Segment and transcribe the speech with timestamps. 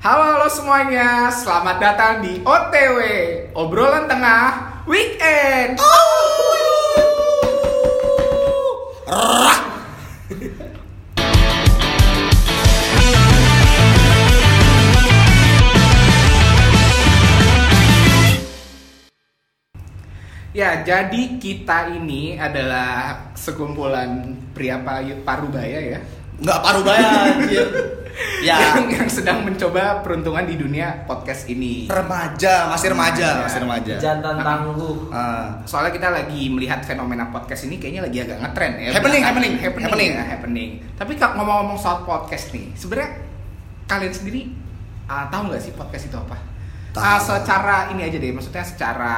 [0.00, 2.98] Halo halo semuanya, selamat datang di OTW
[3.52, 5.76] Obrolan Tengah Weekend.
[20.50, 26.00] Ya, jadi kita ini adalah sekumpulan pria payu- parubaya ya.
[26.42, 27.68] Nggak paruh bayar anjir.
[28.40, 31.86] Ya, yang, yang sedang mencoba peruntungan di dunia podcast ini.
[31.88, 33.94] remaja, masih remaja, masih remaja.
[34.00, 35.12] Jantan tangguh.
[35.12, 38.88] Ah, Soalnya kita lagi melihat fenomena podcast ini kayaknya lagi agak ngetren ya.
[38.96, 40.10] Happening, happening, happening, happening.
[40.16, 40.70] ya, happening.
[40.96, 43.10] Tapi kalau ngomong-ngomong soal podcast nih, sebenarnya
[43.86, 44.42] kalian sendiri
[45.06, 46.36] ah, tahu nggak sih podcast itu apa?
[46.90, 47.02] Tahu.
[47.02, 49.14] Ah, secara ini aja deh, maksudnya secara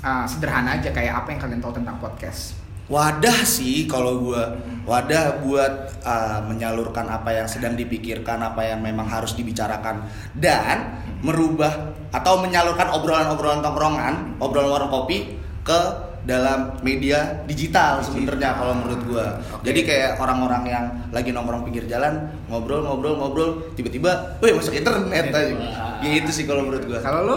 [0.00, 2.55] ah, sederhana aja kayak apa yang kalian tahu tentang podcast?
[2.86, 4.54] Wadah sih kalau gua
[4.86, 10.06] wadah buat ah, menyalurkan apa yang sedang dipikirkan, apa yang memang harus dibicarakan
[10.38, 15.34] dan merubah atau menyalurkan obrolan-obrolan tongkrongan, obrolan warung kopi
[15.66, 15.80] ke
[16.26, 19.26] dalam media digital sebenarnya kalau menurut gua.
[19.54, 19.70] Oke.
[19.70, 20.84] Jadi kayak orang-orang yang
[21.14, 25.54] lagi nongkrong pinggir jalan, ngobrol-ngobrol-ngobrol, tiba-tiba, "Wih, masuk internet." aja.
[25.54, 26.02] Wah.
[26.02, 26.98] Gitu sih kalau menurut gua.
[26.98, 27.36] Kalau lu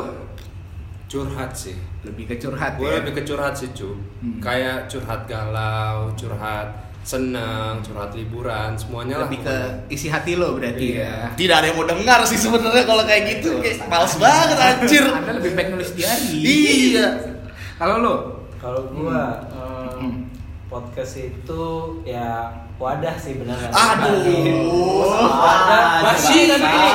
[1.09, 3.01] curhat sih lebih ke curhat gue ya.
[3.01, 4.37] lebih ke curhat sih cu Hmm.
[4.37, 6.69] kayak curhat galau curhat
[7.01, 9.89] senang curhat liburan semuanya lebih lah ke pokoknya.
[9.89, 11.01] isi hati lo berarti Iya.
[11.01, 11.15] ya.
[11.33, 13.57] Tidak ada yang mau dengar sih sebenarnya kalau kayak gitu.
[13.57, 15.03] Kayak males banget anjir.
[15.09, 16.37] Anda lebih baik nulis diary.
[16.37, 17.07] Iya.
[17.75, 18.15] Kalau lo
[18.55, 20.03] Kalau gua Hmm.
[20.03, 20.27] em,
[20.67, 21.63] podcast itu
[22.03, 23.59] ya wadah sih benar?
[23.69, 25.11] Aduh.
[25.19, 26.15] Wadah, Ah, coba.
[26.15, 26.91] tapi gini.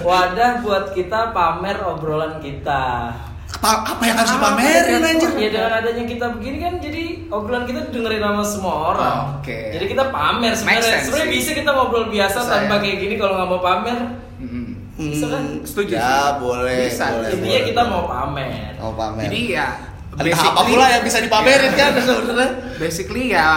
[0.00, 3.10] Wadah buat kita pamer obrolan kita.
[3.54, 5.30] Apa, apa yang harus dipamerin anjir?
[5.36, 9.16] Ya dengan adanya kita begini kan jadi obrolan kita dengerin sama semua orang.
[9.36, 9.70] Oke.
[9.70, 10.98] Jadi kita pamer sebenarnya.
[11.00, 12.80] Sebenarnya bisa kita ngobrol biasa Bisa, tanpa ya.
[12.80, 13.98] kayak gini kalau nggak mau pamer.
[14.38, 14.66] Mm-mm.
[14.94, 15.42] Bisa kan?
[15.44, 16.30] Hmm, Setuju Ya, sih.
[16.38, 16.80] boleh.
[16.84, 17.04] Bisa.
[17.12, 17.68] boleh, Intinya boleh.
[17.68, 18.70] kita mau pamer.
[18.76, 19.22] mau pamer.
[19.24, 19.66] Jadi ya
[20.12, 22.48] Entah apa pula yang bisa dipamerin kan sebenarnya.
[22.76, 23.48] Basically ya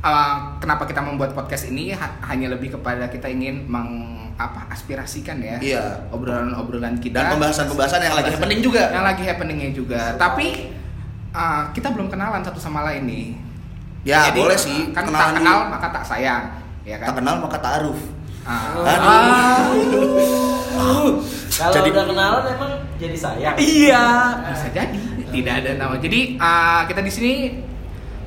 [0.00, 3.90] uh, kenapa kita membuat podcast ini ha- hanya lebih kepada kita ingin meng
[4.34, 5.82] apa aspirasikan ya Iya.
[6.08, 8.82] obrolan-obrolan kita Dan pembahasan-pembahasan yang lagi happening juga.
[8.88, 10.70] yang lagi happeningnya juga tapi
[11.30, 13.28] uh, kita belum kenalan satu sama lain nih
[14.06, 14.94] Ya, Jadi, boleh sih.
[14.94, 15.72] kan Kenalan tak kenal dulu.
[15.74, 16.42] maka tak sayang
[16.82, 17.98] ya kan Tak kenal maka ta'aruf.
[18.46, 19.68] Ah.
[19.68, 21.20] Aduh.
[21.50, 23.54] Kalau Jadi- udah kenalan emang jadi sayang.
[23.58, 24.04] Iya,
[24.46, 24.98] bisa jadi.
[25.28, 25.94] Tidak ada nama.
[25.98, 27.32] Jadi uh, kita di sini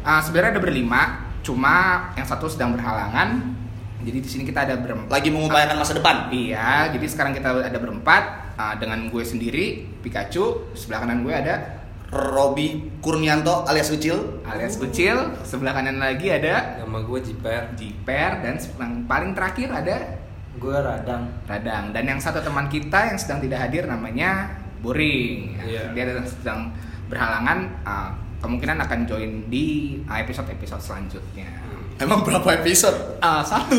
[0.01, 3.57] uh, sebenarnya ada berlima, cuma yang satu sedang berhalangan.
[4.01, 5.13] Jadi di sini kita ada berempat.
[5.13, 6.33] Lagi mengupayakan masa depan.
[6.33, 8.23] Iya, jadi sekarang kita ada berempat
[8.57, 10.73] uh, dengan gue sendiri, Pikachu.
[10.73, 14.41] Sebelah kanan gue ada Robi Kurnianto alias Ucil.
[14.41, 15.37] alias Kucil.
[15.45, 20.21] Sebelah kanan lagi ada nama gue Jiper Jiper dan yang paling terakhir ada
[20.59, 21.31] Gue radang.
[21.47, 21.95] Radang.
[21.95, 24.51] Dan yang satu teman kita yang sedang tidak hadir namanya
[24.83, 25.55] Boring.
[25.61, 25.93] Iya.
[25.95, 26.73] Dia sedang
[27.07, 29.65] berhalangan uh, kemungkinan akan join di
[30.03, 31.47] episode-episode selanjutnya.
[31.95, 33.21] Emang berapa episode?
[33.21, 33.77] Uh, satu.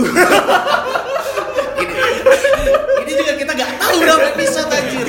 [1.77, 1.95] ini,
[3.03, 5.07] ini juga kita nggak tahu berapa episode anjir.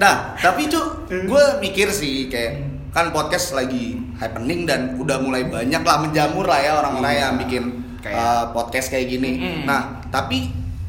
[0.00, 2.52] Nah, tapi cu, gue mikir sih kayak
[2.90, 7.20] kan podcast lagi happening dan udah mulai banyak lah menjamur lah ya orang-orang Iya.
[7.22, 7.62] yang bikin
[8.00, 9.30] Kayak- uh, podcast kayak gini.
[9.62, 10.48] Nah, tapi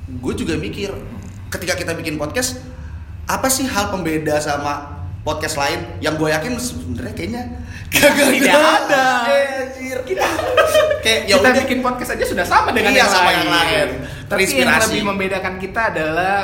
[0.10, 0.96] gue juga mikir
[1.52, 2.64] ketika kita bikin podcast
[3.28, 7.44] apa sih hal pembeda sama podcast lain yang gue yakin sebenarnya kayaknya
[7.88, 9.06] kagak Tidak ada.
[9.28, 9.98] Eh, anjir.
[11.02, 13.38] kayak ya kita udah bikin podcast aja sudah sama dengan Iya, yang sama lain.
[13.38, 13.90] yang lain.
[14.26, 16.38] Tapi yang lebih membedakan kita adalah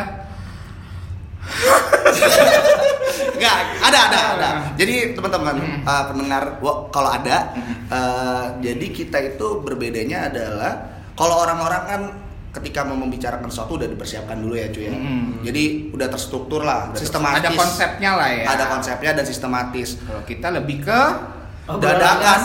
[3.37, 4.49] Enggak, ada ada ada.
[4.75, 5.81] Jadi teman-teman Hmm.
[5.85, 6.43] uh, pendengar,
[6.89, 7.53] kalau ada,
[7.87, 10.73] uh, jadi kita itu berbedanya adalah
[11.13, 12.01] kalau orang-orang kan
[12.57, 14.94] ketika mau membicarakan sesuatu udah dipersiapkan dulu ya cuy ya.
[14.94, 15.40] Hmm.
[15.41, 15.63] Jadi
[15.94, 17.40] udah terstruktur lah, Udah sistematis.
[17.40, 18.45] ada konsepnya lah ya.
[18.50, 19.90] Ada konsepnya dan sistematis.
[20.00, 21.01] Kalau kita lebih ke
[21.67, 22.40] Dadakan.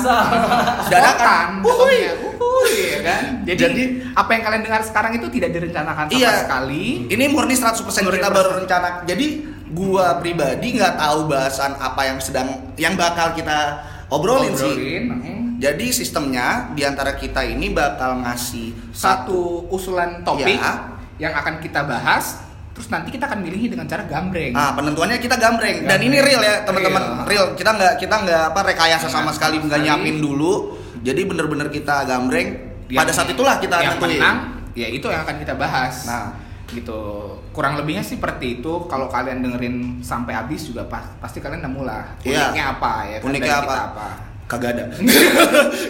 [0.93, 1.47] Dadakan.
[1.63, 2.75] Uhuy, Uhuy.
[2.91, 3.23] ya kan?
[3.49, 6.33] Jadi, Jadi- apa yang kalian dengar sekarang itu tidak direncanakan sama Iya.
[6.43, 7.07] sekali.
[7.07, 8.35] Ini murni 100% kita 100%.
[8.35, 8.89] baru rencana.
[9.07, 9.27] Jadi
[9.71, 13.79] gua pribadi nggak tahu bahasan apa yang sedang yang bakal kita
[14.11, 14.75] obrolin, sih.
[14.75, 15.42] Obrolin, hmm.
[15.63, 20.91] Jadi sistemnya di antara kita ini bakal ngasih satu usulan topik Ya.
[21.21, 22.43] yang akan kita bahas,
[22.73, 24.51] terus nanti kita akan milih dengan cara gambreng.
[24.53, 25.87] Ah, penentuannya kita gambreng.
[25.87, 26.11] Dan Gambreng.
[26.11, 27.03] ini real ya, teman-teman.
[27.23, 27.25] Real.
[27.25, 27.47] Real.
[27.55, 30.03] Kita nggak kita nggak apa rekayasa sama sekali sama nggak sekali.
[30.03, 30.53] nyiapin dulu.
[30.99, 32.49] Jadi bener-bener kita gambreng.
[32.91, 34.19] Yang- Pada saat itulah kita yang nentuin.
[34.19, 34.37] menang,
[34.75, 35.95] ya itu yang akan kita bahas.
[36.05, 36.43] Nah.
[36.69, 37.29] gitu.
[37.53, 38.89] Kurang lebihnya sih seperti itu.
[38.89, 42.49] Kalau kalian dengerin sampai habis juga pas- pasti kalian nemu lah Iya.
[42.49, 43.17] uniknya apa ya.
[43.21, 44.09] kan, Uniknya kita apa?
[44.53, 44.85] Kagak ada.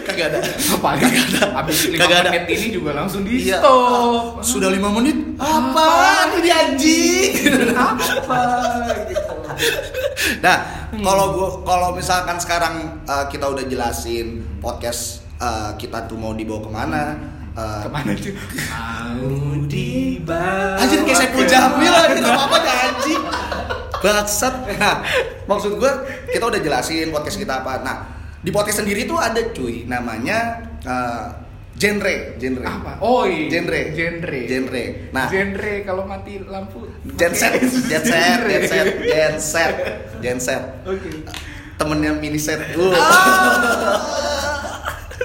[0.07, 0.39] Kagak ada.
[0.39, 0.79] 5
[1.99, 2.29] Kagak ada.
[2.31, 3.59] menit ini juga langsung di Iya.
[3.59, 4.39] stop.
[4.39, 5.35] Sudah lima menit?
[5.35, 5.87] Apa?
[6.33, 7.31] Ini anjing.
[7.75, 8.41] Apa?
[9.03, 9.33] Gitu
[10.39, 10.57] nah
[10.97, 12.75] kalau gua kalau misalkan sekarang
[13.05, 17.03] uh, kita udah jelasin podcast uh, kita tuh mau dibawa ke mana
[17.53, 19.29] uh, ke mana cuy mau
[19.63, 23.21] dibawa Anjir kayak Saiful Jamil aja gak apa-apa anjing.
[23.99, 24.53] Bangsat.
[24.75, 24.95] Nah
[25.45, 25.91] maksud gue
[26.27, 27.79] kita udah jelasin podcast kita apa.
[27.79, 27.97] Nah
[28.43, 30.37] di podcast sendiri tuh ada cuy namanya
[30.83, 31.25] uh,
[31.73, 33.81] genre genre apa oh iya Genre.
[33.95, 34.83] genre Genre.
[35.09, 35.27] Nah.
[35.27, 36.85] genre kalau mati lampu
[37.15, 37.57] Genset
[37.87, 39.73] Genset Genset Genset
[40.23, 41.09] Genset oke
[41.73, 42.93] Temennya mini set Uh.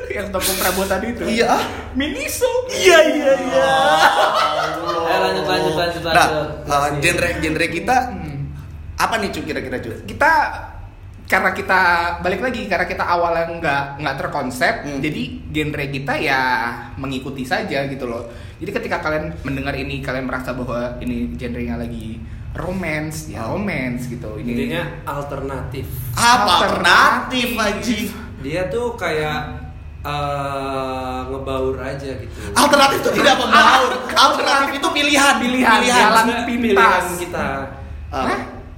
[0.09, 1.63] yang toko perabotan itu Iya ah.
[1.93, 3.69] Miniso Iya iya iya
[5.05, 6.49] Ayo lanjut lanjut lanjut Nah lanjut.
[6.67, 8.49] uh, genre genre kita Hmm.
[8.97, 10.33] apa nih cuy kira-kira cuy kita
[11.29, 11.81] karena kita
[12.19, 14.99] balik lagi karena kita awalnya nggak nggak terkonsep Hmm.
[14.99, 16.41] jadi genre kita ya
[16.97, 18.27] mengikuti saja gitu loh
[18.57, 22.17] jadi ketika kalian mendengar ini kalian merasa bahwa ini genrenya lagi
[22.57, 23.55] romance ya Oh.
[23.55, 25.85] romance gitu ini Intinya alternatif.
[26.13, 27.49] Apa Alternatif.
[27.55, 28.09] anjing
[28.39, 29.69] Dia tuh kayak
[30.01, 32.39] eh, ngebaur aja gitu.
[32.51, 33.93] Alternatif itu tidak membaur.
[34.27, 36.49] Alternatif itu pilihan, Pilihan, jalan pintas.
[36.49, 37.47] pilihan kita.
[38.09, 38.27] Ah,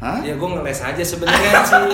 [0.01, 0.19] Hah?
[0.21, 1.93] Ya gue ngeles aja sebenarnya Cil.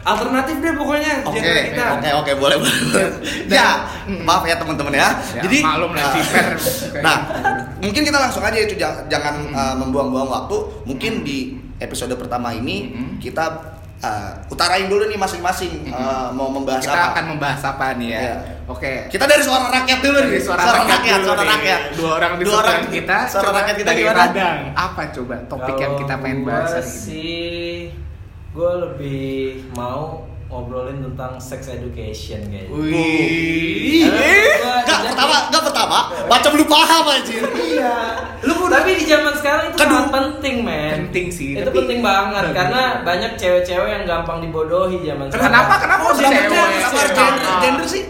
[0.00, 2.00] Alternatif deh pokoknya Oke, kita.
[2.00, 2.74] oke, oke, boleh, boleh.
[2.88, 3.08] boleh.
[3.52, 4.24] Ya, Hmm.
[4.24, 5.12] maaf ya teman-teman ya.
[5.30, 6.48] Ya, Jadi, maklum lah, ah, Ciper.
[7.06, 7.16] nah,
[7.78, 8.74] mungkin kita langsung aja itu
[9.06, 10.56] jangan, uh, membuang-buang waktu.
[10.82, 11.38] Mungkin di
[11.76, 13.44] episode pertama ini kita
[14.00, 17.08] uh, utarain dulu nih masing-masing uh, mau membahas kita apa.
[17.14, 18.34] akan membahas apa nih ya Iya.
[18.70, 20.30] Oke Kita dari suara rakyat dulu nih.
[20.30, 21.50] Dari suara, rakyat, dulu suara nih.
[21.52, 21.80] rakyat.
[21.92, 23.16] Dua orang di Dua orang kita.
[23.26, 24.18] Suara Coba rakyat kita gimana?
[24.24, 24.58] Radang.
[24.72, 27.02] Apa coba topik yang kita pengen bahas hari ini?
[27.02, 27.74] sih
[28.50, 29.30] gue lebih
[29.72, 32.66] mau ngobrolin tentang sex education kayaknya.
[32.68, 34.02] Wih.
[34.02, 35.98] Eh, Enggak, jadi- pertama, enggak pertama.
[36.26, 37.42] Macam lu paham anjir.
[37.46, 37.94] Iya.
[38.42, 40.90] Lu tapi di zaman sekarang itu Kedua- sangat penting, men.
[41.06, 45.46] Penting sih, Itu tapi- penting banget karena banyak cewek-cewek yang gampang dibodohi zaman sekarang.
[45.46, 45.74] Kenapa?
[45.78, 46.42] Kenapa Oh, harus cewek?
[46.42, 48.02] kenapa harus gender, gender sih?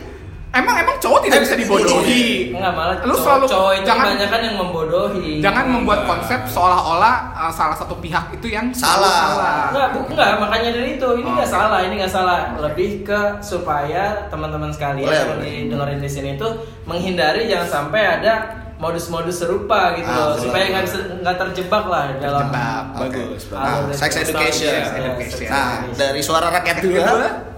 [0.50, 2.50] Emang emang cowok tidak Eh, bisa dibodohi.
[2.50, 5.30] Enggak malah Lu cowok, selalu cowok itu jangan kebanyakan yang membodohi.
[5.38, 9.30] jangan membuat konsep seolah-olah uh, salah satu pihak itu yang Salah.
[9.30, 9.58] salah.
[9.70, 11.54] Enggak, bu, enggak, makanya dari itu ini Oh, enggak oke.
[11.54, 12.38] salah, ini enggak salah.
[12.58, 15.54] Lebih ke supaya teman-teman sekalian Boleh, yang boleh.
[15.70, 16.48] dengerin di sini itu
[16.82, 18.34] menghindari jangan sampai ada
[18.76, 20.50] modus-modus serupa gitu Ah, loh, betul.
[20.50, 20.84] supaya nggak
[21.20, 22.84] nggak terjebak lah dalam Terjebak.
[22.98, 23.40] Bagus.
[23.46, 24.66] Nah, dari sex education.
[24.66, 25.48] Iya, Sex sex education.
[25.48, 27.02] Nah, dari suara rakyat juga.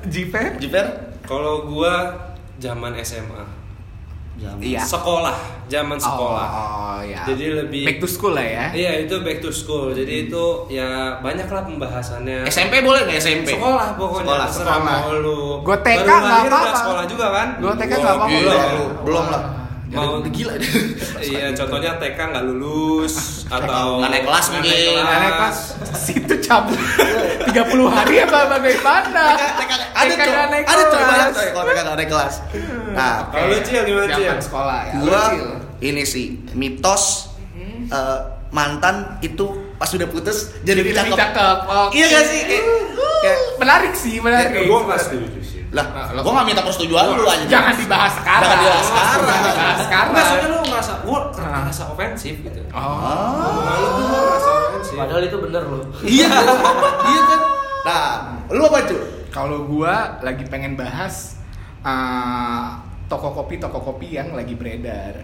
[0.05, 0.47] Jiper.
[0.59, 0.87] Jiper?
[1.23, 1.95] Kalau gua
[2.63, 3.43] zaman SMA.
[4.59, 4.81] Iya.
[4.83, 5.37] Sekolah,
[5.71, 6.49] zaman sekolah.
[6.51, 7.23] Oh, ya.
[7.29, 8.65] Jadi lebih back to school lah ya.
[8.75, 9.93] Iya itu back to school.
[9.93, 12.49] Jadi itu ya banyak lah pembahasannya.
[12.49, 13.55] SMP boleh nggak SMP?
[13.55, 14.27] Sekolah pokoknya.
[14.27, 14.79] Sekolah, sekolah.
[14.83, 15.41] Mau lu.
[15.63, 16.75] Gua TK nggak apa-apa.
[16.75, 17.49] Sekolah juga kan?
[17.61, 18.35] Gua TK Oh, nggak apa-apa.
[18.35, 18.61] Belum.
[18.73, 18.87] lu.
[19.05, 19.43] Belum lah.
[19.93, 20.73] Mau gila deh.
[21.23, 24.91] Iya, contohnya TK nggak lulus atau Nggak naik kelas mungkin.
[24.99, 25.59] Nah, naik kelas
[25.95, 26.81] situ cabut
[27.47, 29.25] 30 hari apa bagaimana?
[29.93, 31.37] ada TK nggak naik ada coy banyak kelas.
[31.37, 32.35] coy kalau mereka nggak naik kelas.
[32.93, 34.33] Nah, Kalau lu, Cil, gimana, Cil?
[34.43, 34.93] Sekolah ya.
[34.99, 35.23] gua
[35.79, 37.33] ini sih mitos
[37.89, 38.19] eh,
[38.51, 39.47] mantan itu
[39.77, 41.17] pas udah putus jadi, lebih cakep.
[41.93, 42.41] Iya gak sih?
[42.45, 42.65] Kayak,
[43.23, 44.67] kayak Menarik sih, menarik.
[44.67, 45.62] Gua nggak setuju sih.
[45.73, 47.45] Lah, Nah, lo- gua nggak minta persetujuan lu aja.
[47.49, 48.45] Jangan dibahas sekarang.
[48.45, 49.21] Jangan dibahas sekarang.
[49.25, 50.09] Jangan dibahas sekarang.
[50.09, 51.49] Enggak, soalnya lu ngerasa, gua Nah.
[51.59, 52.61] ngerasa ofensif gitu.
[52.69, 52.79] Oh.
[52.79, 52.93] Ah.
[53.59, 54.95] Malu tuh ngerasa ofensif.
[54.95, 55.85] Padahal itu bener loh.
[56.03, 56.29] Iya,
[57.09, 57.41] iya kan.
[57.83, 58.05] Nah,
[58.49, 59.01] lu apa cuy?
[59.29, 61.41] Kalau gua lagi pengen bahas
[61.81, 62.77] uh,
[63.07, 65.17] toko kopi toko kopi yang lagi beredar.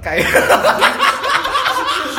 [0.00, 0.26] Kayak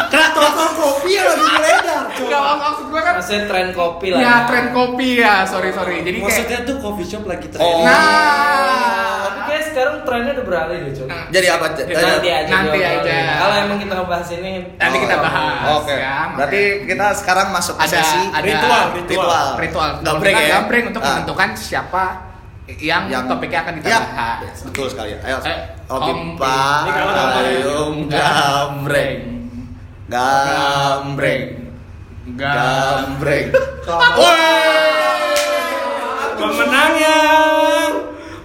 [0.07, 2.03] toko kopi yang lagi beredar.
[2.11, 4.19] Enggak maksud gua kan Maksudnya tren kopi lah.
[4.19, 6.01] ya tren kopi ya, sorry sorry.
[6.01, 7.61] Jadi kayak Maksudnya tuh coffee shop lagi tren.
[7.61, 7.81] Oh.
[7.81, 11.07] nah Tapi kayak sekarang trennya udah beralih deh, Cok.
[11.07, 11.65] Nah, Jadi apa?
[11.73, 12.51] Jadi Nanti aja.
[12.51, 13.15] nanti aja.
[13.35, 15.65] Kalau emang kita ngebahas ini Nanti kita Oh, bahas.
[15.75, 15.95] Oke.
[15.95, 19.47] ya, Berarti kita sekarang masuk ke sesi ada ritual, ritual.
[19.57, 20.47] ritual Gambreng ya.
[20.55, 21.07] gambreng untuk Ah.
[21.15, 22.05] menentukan siapa
[22.75, 24.03] yang, topiknya akan kita Yap.
[24.09, 24.57] bahas.
[24.63, 25.09] Betul sekali.
[25.15, 25.37] Ayo.
[25.43, 29.19] Eh, Om kalau nggak Ayum gambreng.
[30.05, 31.43] Gambreng.
[32.37, 33.47] Gambreng.
[36.37, 37.17] Pemenangnya.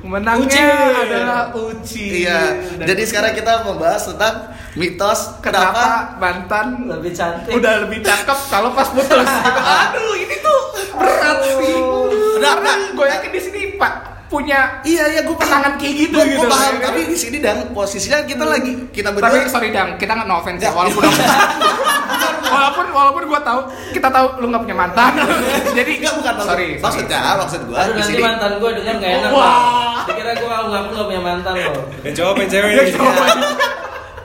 [0.00, 1.04] Menangnya Uci.
[1.06, 2.04] adalah Uci.
[2.24, 2.40] Iya.
[2.80, 7.52] Dan Jadi sekarang kita membahas tentang mitos kenapa kenapa mantan lebih cantik.
[7.52, 9.28] udah lebih cakep kalau pas putus.
[9.84, 10.60] Aduh, ini tuh
[10.96, 11.76] berat sih.
[12.40, 13.94] Karena gue yakin di sini Pak
[14.30, 16.46] punya Iya iya gue Pasangan kayak gitu Gua- gua gitu.
[16.48, 16.74] paham.
[16.80, 19.26] Tapi di sini dan posisinya kita lagi kita berdua.
[19.28, 20.74] Tapi sorry Dang, kita nggak no offense ya, Ya.
[20.78, 21.02] walaupun
[22.46, 23.60] walaupun walaupun gue tahu
[23.92, 25.12] kita tahu lu nggak punya mantan.
[25.78, 27.38] Jadi Enggak bukan maksud, sorry, maksudnya sorry.
[27.40, 28.22] maksud gue Aduh di nanti sini.
[28.22, 30.02] mantan gue denger gak enak Wah.
[30.02, 33.22] Dikira gue ngaku gak punya mantan loh cowok yang cewek Ya, coba.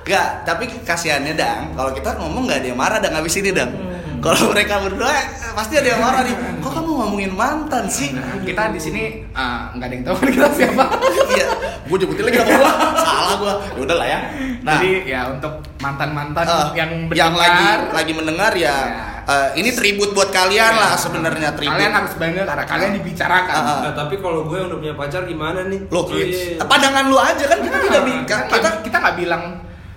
[0.06, 3.74] Enggak, tapi kasihannya dang, kalau kita ngomong nggak ada yang marah dang habis ini dang.
[4.18, 5.10] Kalau mereka berdua
[5.54, 6.34] pasti ada yang marah nih.
[6.58, 8.12] Kok kamu ngomongin mantan sih?
[8.12, 10.84] Nah, kita di sini eh, nggak ada yang tahu kita siapa.
[11.30, 11.48] iya,
[11.84, 12.72] gue jemput lagi sama gua.
[12.96, 13.54] Salah gua.
[13.70, 14.20] Ya udah lah ya.
[14.62, 19.06] Nah, Jadi ya untuk mantan-mantan eh, yang yang lagi mendengar, lagi mendengar ya, Ya.
[19.26, 21.76] eh, ini tribut buat kalian ya, lah sebenarnya tribut.
[21.76, 23.54] Kalian harus bangga karena kalian dibicarakan.
[23.54, 23.80] Ah, ah.
[23.84, 25.80] Nah, tapi kalau gue yang udah punya pacar gimana nih?
[25.88, 29.44] Loh, Oh, iya, pandangan lu aja kan kita tidak bi- kita kita kita nggak bilang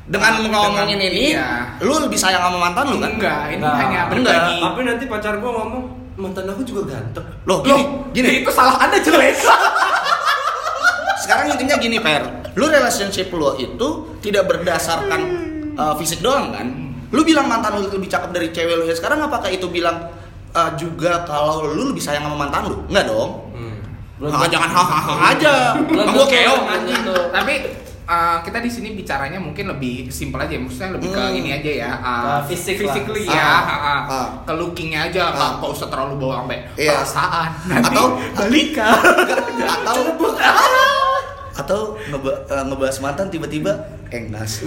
[0.05, 1.77] dengan ngomongin dengan- ini, iya.
[1.79, 3.13] lu lebih sayang sama mantan lu kan?
[3.13, 3.77] enggak ini Enggak.
[3.77, 4.25] hanya Enggak.
[4.25, 5.85] berbagi Tapi nanti pacar gue ngomong
[6.19, 7.23] mantan aku juga ganteng.
[7.47, 7.79] Loh, Loh,
[8.11, 8.31] gini, gini.
[8.43, 9.39] itu salah anda jelek
[11.23, 12.23] Sekarang intinya gini, Per.
[12.59, 15.21] Lu relationship lu itu tidak berdasarkan
[15.79, 16.67] uh, fisik doang kan?
[17.15, 18.95] Lu bilang mantan lu lebih cakep dari cewek lu ya.
[18.99, 20.11] Sekarang apakah itu bilang
[20.53, 22.77] uh, juga kalau lu lebih sayang sama mantan lu?
[22.91, 23.31] Enggak dong.
[23.55, 23.77] Hmm.
[24.19, 24.53] Belum Ah, tentu.
[24.59, 25.55] jangan hahaha aja.
[25.87, 27.55] Belum gua tentu, keong belum tapi
[28.09, 31.35] uh, kita di sini bicaranya mungkin lebih simpel aja maksudnya lebih ke Hmm.
[31.35, 32.83] ini aja ya uh, fisik lah.
[32.91, 33.69] physically Ah, ya uh, uh,
[34.09, 34.27] ah.
[34.43, 35.55] ke lookingnya aja Ah.
[35.55, 36.91] nggak usah terlalu bawa sampai Iya.
[36.97, 38.91] perasaan nanti Atau- balikan
[39.75, 39.97] atau
[41.59, 43.71] atau ngeba- uh, ngebahas mantan tiba-tiba
[44.09, 44.63] engas.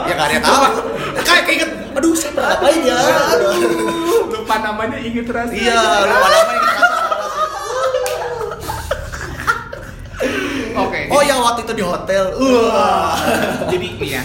[0.00, 0.62] ya gak ada yang tahu.
[1.20, 2.96] Kayak keinget, aduh siapa ngapain ya?
[2.96, 3.52] Aduh.
[4.30, 5.98] lupa namanya inget terus Iya, lupa
[6.30, 6.86] namanya kita
[10.78, 12.24] oke Oh jadi- ya waktu itu di hotel.
[12.34, 13.14] Wah.
[13.66, 14.22] jadi ini ya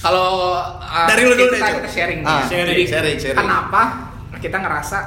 [0.00, 2.44] kalau uh, Dari lu dulu kita, kita sharing Ah, ya.
[2.48, 3.38] sharing, jadi sharing, sharing.
[3.38, 3.82] kenapa
[4.36, 4.98] kita ngerasa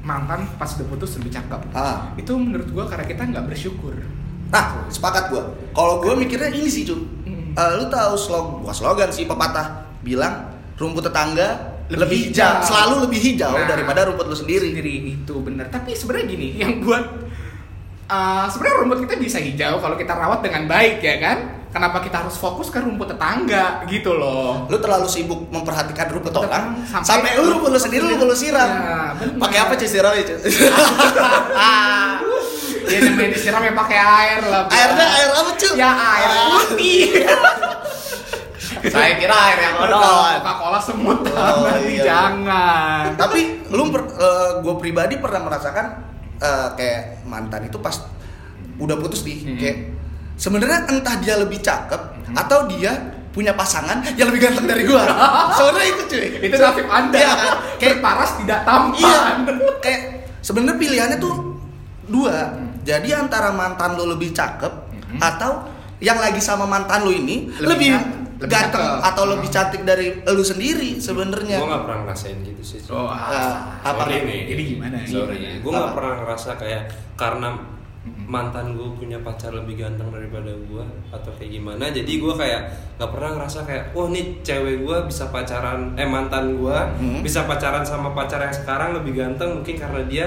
[0.00, 2.12] mantan pas udah putus lebih cakep Ah.
[2.14, 3.92] itu menurut gua karena kita nggak bersyukur
[4.48, 5.44] Nah, sepakat gua.
[5.70, 6.96] Kalau gua mikirnya ini sih, Cu.
[7.22, 7.52] Hmm.
[7.52, 12.64] Eh, lu tahu slog, bukan slogan sih pepatah bilang rumput tetangga Lebih lebih, hijau, hijau.
[12.64, 14.72] selalu lebih hijau Nah, daripada rumput lu sendiri.
[14.72, 17.27] sendiri itu bener tapi sebenarnya gini yang buat
[18.08, 21.38] uh, sebenarnya rumput kita bisa hijau kalau kita rawat dengan baik ya kan
[21.68, 26.80] kenapa kita harus fokus ke rumput tetangga gitu loh Lu terlalu sibuk memperhatikan rumput orang
[26.88, 28.64] Sampai- sampai, lu rumput lu sendiri lu lu siram.
[28.68, 29.12] Ya.
[29.36, 30.32] Pakai apa cuy siram itu?
[32.88, 34.64] ya namanya disiram ya pakai air lah.
[34.72, 35.72] Airnya air apa cuy?
[35.76, 37.00] ya air putih
[38.94, 40.56] Saya kira air yang Coca konon.
[40.56, 42.02] Cola semut Oh, iya.
[42.04, 43.92] jangan Tapi lu
[44.64, 46.07] gue pribadi pernah merasakan
[46.38, 47.94] eh, kayak mantan itu pas
[48.76, 49.56] udah putus nih Hmm.
[49.56, 49.76] kayak
[50.34, 52.00] sebenarnya entah dia lebih cakep
[52.32, 52.94] atau dia
[53.28, 55.04] punya pasangan yang lebih ganteng dari gua.
[55.56, 56.26] Sebenarnya itu cuy.
[56.42, 57.52] itu nasib anda Iya kan?
[57.80, 59.20] kayak paras tidak tampan Iya.
[59.78, 60.00] Kayak
[60.40, 61.34] sebenarnya pilihannya tuh
[62.04, 62.54] dua.
[62.82, 65.18] Jadi antara mantan lu lebih cakep Mhm.
[65.20, 65.66] atau
[65.98, 67.90] yang lagi sama mantan lu ini Lebih
[68.38, 69.02] lebih, ganteng cakep.
[69.04, 71.58] atau lebih cantik dari lu sendiri sebenarnya.
[71.58, 72.78] Gue gak pernah ngerasain gitu sih.
[72.86, 74.40] Oh, Ah, apa sorry nih?
[74.46, 74.96] Jadi gimana?
[75.02, 75.92] Sorry, gue gak Apa?
[75.92, 76.82] pernah ngerasa kayak
[77.14, 77.48] karena
[78.24, 82.60] mantan gue punya pacar lebih ganteng daripada gue atau kayak gimana jadi gue kayak
[82.96, 87.20] nggak pernah ngerasa kayak wah nih cewek gue bisa pacaran eh mantan gue Hmm.
[87.20, 90.26] bisa pacaran sama pacar yang sekarang lebih ganteng mungkin karena dia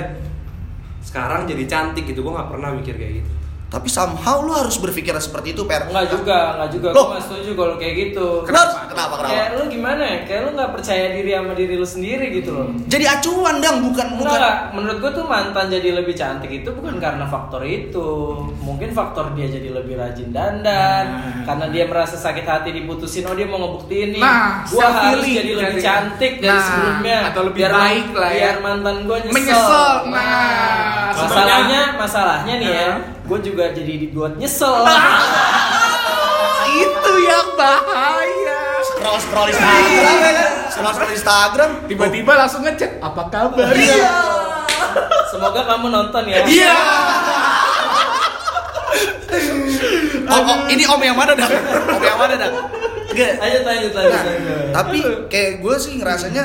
[0.99, 3.31] sekarang jadi cantik gitu gue nggak pernah mikir kayak gitu
[3.71, 5.87] Tapi somehow lu harus berpikir seperti itu, Per.
[5.87, 6.87] Enggak juga, enggak juga.
[6.91, 7.07] Loh.
[7.07, 8.27] Gue gak setuju kalau kayak gitu.
[8.43, 8.91] Kenapa?
[8.91, 9.13] Kenapa?
[9.15, 9.31] Kenapa?
[9.31, 10.17] Kayak lu gimana ya?
[10.27, 12.67] Kayak lu nggak percaya diri sama diri lu sendiri gitu loh.
[12.85, 14.35] Jadi acuan dang, bukan bukan.
[14.35, 14.55] enggak.
[14.75, 18.07] Menurut gue tuh mantan jadi lebih cantik itu bukan karena faktor itu.
[18.59, 21.05] Mungkin faktor dia jadi lebih rajin dandan.
[21.07, 21.47] Nah.
[21.47, 23.23] Karena dia merasa sakit hati diputusin.
[23.23, 24.21] Oh dia mau ngebuktiin nih.
[24.21, 27.17] Nah, gue harus jadi lebih dari- cantik dari Nah, sebelumnya.
[27.31, 28.43] atau lebih biar baik lah ya.
[28.43, 29.35] Biar mantan gue nyesel.
[29.39, 31.15] Menyesal, nah.
[31.15, 32.89] Masalahnya, masalahnya nih ya.
[33.31, 34.83] Gue juga jadi dibuat nyesel.
[36.83, 38.59] itu yang bahaya.
[38.83, 40.51] Scroll scroll Instagram?
[40.67, 41.69] Scroll scroll Instagram.
[41.87, 43.71] Tiba-tiba langsung ngechat, apa kabar?
[43.71, 44.11] Iya.
[45.31, 46.43] Semoga kamu nonton ya.
[46.43, 46.75] Iya.
[50.27, 51.47] Oh, oh, ini om yang mana dah?
[51.87, 52.51] Om yang mana dah?
[53.15, 53.31] Enggak.
[53.39, 54.11] Lanjut, lanjut, lanjut.
[54.11, 54.71] Nah, lanjut.
[54.75, 54.99] tapi
[55.31, 56.43] kayak gue sih ngerasanya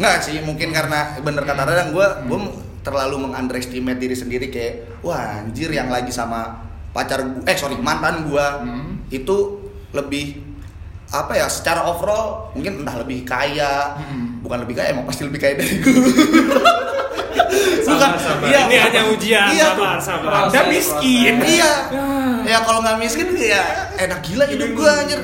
[0.00, 2.38] nggak sih mungkin karena bener kata Radang gue gue
[2.84, 6.60] terlalu mengunderestimate diri sendiri kayak wah anjir yang lagi sama
[6.92, 9.00] pacar gue eh sorry mantan gue Hmm.
[9.08, 9.36] itu
[9.90, 10.44] lebih
[11.08, 14.38] apa ya secara overall mungkin entah lebih kaya Hmm.
[14.40, 15.92] bukan lebih kaya emang pasti lebih kaya dari gue
[17.84, 18.48] Sabar, sabar.
[18.48, 20.30] Ini hanya ujian, iya, sabar, sabar.
[20.48, 21.36] Anda miskin.
[21.38, 21.72] Iya.
[22.42, 23.60] Ya kalau nggak miskin ya
[23.94, 25.20] enak gila hidup gua anjir.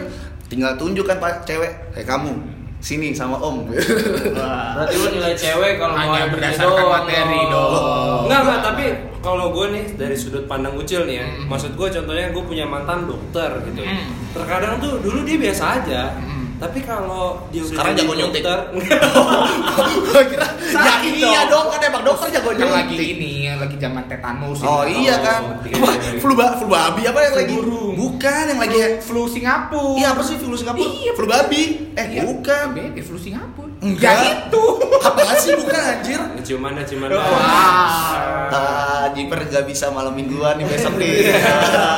[0.47, 2.37] Tinggal tunjukkan pak cewek, kayak kamu
[2.81, 3.65] sini sama om.
[3.69, 7.51] Berarti lu nilai cewek kalau mau Hanya berdasarkan doang, materi loh.
[7.53, 8.23] dong.
[8.25, 8.85] Enggak, enggak, tapi
[9.21, 11.45] kalau gue nih dari sudut pandang ucil nih ya, Hmm.
[11.47, 13.83] maksud gue contohnya gue punya mantan dokter gitu.
[13.83, 14.09] Hmm.
[14.33, 16.40] Terkadang tuh dulu dia biasa aja, Hmm.
[16.61, 18.43] Tapi kalau dia udah Sekarang jadi jago nyuntik.
[18.45, 18.59] dokter,
[20.05, 21.67] Gua kira ya iya dong.
[21.67, 23.09] kan emang dokter jago yang lagi nyuntik.
[23.17, 25.41] ini yang lagi zaman tetanus Oh iya kan.
[25.75, 26.21] Wah, iya.
[26.21, 27.55] flu ba flu babi apa yang lagi?
[27.55, 27.93] burung.
[27.97, 30.85] Bukan yang lagi flu, flu Singapura Iya apa sih flu Singapura?
[30.85, 31.63] Iya, flu babi.
[31.91, 32.23] Eh Iya.
[32.27, 32.65] bukan.
[32.71, 34.13] beda flu Singapura Enggak.
[34.13, 34.65] ya itu
[35.09, 36.21] Apa sih bukan anjir?
[36.43, 37.25] ciuman dah ciuman Wah.
[37.25, 38.53] dah.
[38.53, 41.33] Ah, Jiper gak bisa malam mingguan nih besok nih.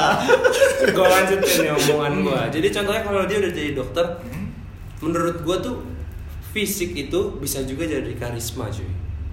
[0.89, 4.07] gue lanjutin nih omongan gue jadi contohnya kalau dia udah jadi dokter
[5.03, 5.77] menurut gue tuh
[6.51, 8.87] fisik itu bisa juga jadi karisma cuy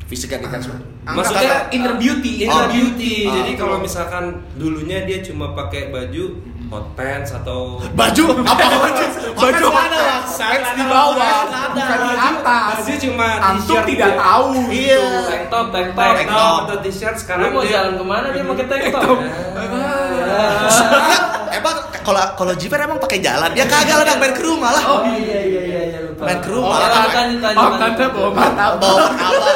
[0.03, 0.81] Fisik kan kan semua.
[1.07, 2.67] maksudnya inner beauty inner Oh.
[2.67, 3.33] beauty Ah.
[3.39, 6.33] jadi kalau misalkan dulunya dia cuma pakai baju
[6.65, 9.05] hot pants atau Baju apa baju?
[9.35, 10.25] baju mana?
[10.25, 11.33] pants di bawah
[11.69, 14.17] bukan di atas baju cuma antum t-shirt tidak dia.
[14.19, 15.01] tahu Iya.
[15.23, 16.01] Tank top, tank top.
[16.09, 19.01] tank top atau t-shirt sekarang mau dia jalan ke mana dia pakai tank top?
[19.05, 19.17] top.
[22.09, 23.53] Kalau kalau Jiper emang pakai jalan?
[23.53, 24.83] Dia kagak lah main ke rumah lah.
[24.89, 26.25] Oh iya iya iya iya lupa.
[26.25, 26.73] Main ke rumah.
[26.73, 27.77] Oh, oh lanjut.
[27.77, 29.51] tanda bawa martabak Bawa apa?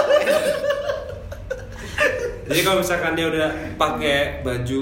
[2.43, 4.79] jadi kalau misalkan dia udah pakai baju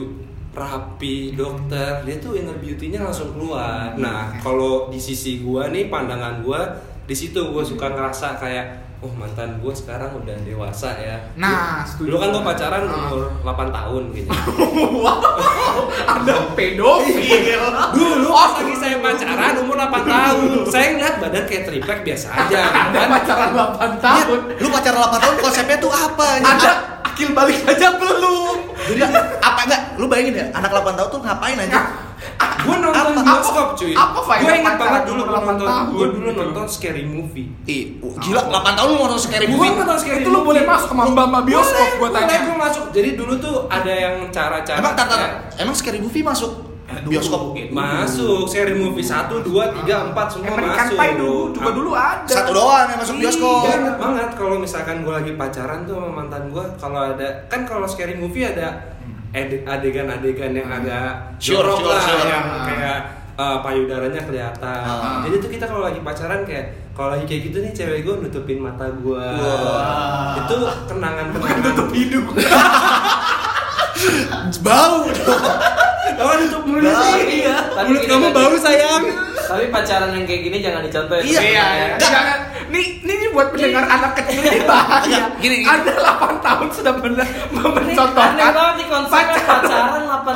[0.51, 6.43] rapi dokter dia tuh inner beauty-nya langsung keluar nah kalau di sisi gua nih pandangan
[6.43, 6.67] gua
[7.07, 12.05] di situ gua suka ngerasa kayak oh mantan gua sekarang udah dewasa ya Nah, setuju.
[12.05, 13.09] dulu kan gua pacaran Ah.
[13.09, 14.29] umur 8 tahun gitu
[15.03, 15.17] wow
[16.07, 21.99] ada pedofil dulu pas lagi saya pacaran umur 8 tahun saya ngeliat badan kayak triplek
[22.03, 23.49] biasa aja ada kan pacaran
[23.97, 26.27] 8 tahun Lu pacaran 8 tahun konsepnya tuh apa?
[26.37, 26.71] ada
[27.03, 29.01] akil balik aja belum Jadi
[29.39, 29.81] apa enggak?
[29.95, 31.79] Lu bayangin ya, anak 8 tahun tuh ngapain aja?
[32.61, 36.27] gue nonton Apa- bioskop cuy apa gue inget banget dulu gue 8 nonton gue dulu
[36.27, 36.41] gitu?
[36.43, 39.69] nonton scary movie Ih, gila 8 tahun lu nonton scary movie?
[39.71, 40.47] nonton scary itu lu movie.
[40.47, 44.15] boleh masuk sama mbak mbak bioskop boleh, tanya gua masuk jadi dulu tuh ada yang
[44.29, 46.51] cara-cara Emang tar, tar, kayak- emang scary movie masuk
[47.01, 47.55] bioskop?
[47.71, 49.47] masuk scary movie 1, 2,
[49.79, 53.15] 3, 4 semua American masuk Pie dulu juga Ah, dulu ada Satu doang yang masuk
[53.17, 53.63] bioskop.
[53.63, 57.87] Iya, banget kalau misalkan gue lagi pacaran tuh sama mantan gue kalau ada kan kalau
[57.87, 58.75] scary movie ada
[59.33, 62.27] adegan-adegan yang agak Sure, jorok sure, lah sure.
[62.27, 62.99] yang kayak
[63.39, 64.83] uh, payudaranya kelihatan.
[64.83, 65.23] Ah.
[65.23, 68.59] Jadi tuh kita kalau lagi pacaran kayak kalau lagi kayak gitu nih cewek gue nutupin
[68.59, 69.23] mata gue.
[69.23, 70.35] Wah.
[70.43, 70.55] Itu
[70.91, 71.63] kenangan-kenangan.
[71.71, 72.27] tutup hidung
[74.65, 75.05] Bau.
[76.21, 77.45] Oh, nutup mulut sih.
[77.45, 77.55] Iya.
[77.73, 79.03] Tapi Mulut kamu kan, bau sayang.
[79.41, 81.23] Tapi pacaran yang kayak gini jangan dicontohin.
[81.25, 81.41] Iya.
[81.41, 81.99] iya iya Nggak.
[82.01, 82.37] jangan
[82.71, 85.67] nih ini nih buat pendengar anak kecil ini bahaya gini, gini.
[85.67, 88.90] ada 8 tahun sudah benar mencontohkan Aneh banget nih konsepnya pacaran 8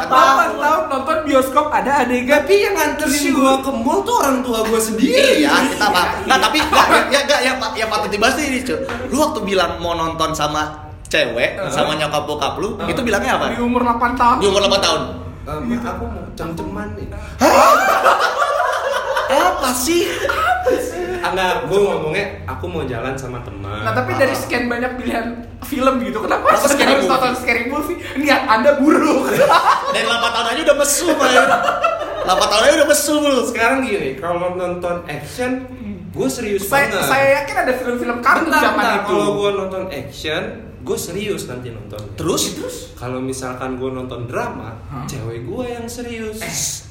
[0.07, 0.49] tahun.
[0.57, 4.59] 8 tahun nonton bioskop ada adegan Tapi yang nganterin gue ke mall tuh orang tua
[4.65, 5.43] gue sendiri.
[5.43, 6.05] Iya, kita pak.
[6.29, 8.77] Nah, tapi enggak, ya, ya, enggak, yang, yang patut dibahas nih, cuy.
[9.11, 13.53] Lu waktu bilang mau nonton sama cewek, sama nyokap bokap lu, itu bilangnya apa?
[13.53, 15.01] di umur 8 tahun Di umur 8 tahun.
[15.45, 17.07] Eh, Ma, aku mau cem-ceman nih.
[19.29, 20.09] Apa sih?
[21.35, 23.83] Enggak, gue ngomongnya aku mau jalan sama teman.
[23.83, 25.25] Nah tapi dari sekian banyak pilihan
[25.61, 27.11] film gitu Kenapa harus scary harus movie?
[27.11, 27.97] nonton scary movie?
[28.15, 29.27] Niat anda buruk
[29.93, 31.31] Dari 8 tahun aja udah mesum, man.
[32.23, 33.41] 8 tahun aja udah mesum lu.
[33.45, 35.51] sekarang gini, kalau nonton action,
[36.09, 37.05] gue serius saya, banget.
[37.05, 40.41] saya yakin ada film-film kartun zaman itu Kalau gue nonton action,
[40.85, 41.97] gue serius nanti nonton.
[42.13, 42.53] Terus?
[42.93, 45.03] Kalau misalkan gue nonton drama, Hah?
[45.03, 46.37] cewek gue yang serius.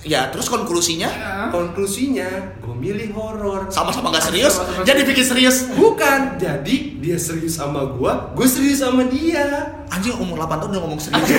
[0.03, 1.47] Ya, terus konklusinya Ya.
[1.49, 2.27] Konklusinya,
[2.59, 3.71] gue milih horor.
[3.71, 5.57] sama-sama gak serius, Sama-sama jadi bikin serius.
[5.71, 9.79] Bukan, jadi dia serius sama gue, gue serius sama dia.
[9.87, 11.25] Anjing umur 8 tahun udah ngomong serius.
[11.25, 11.31] 8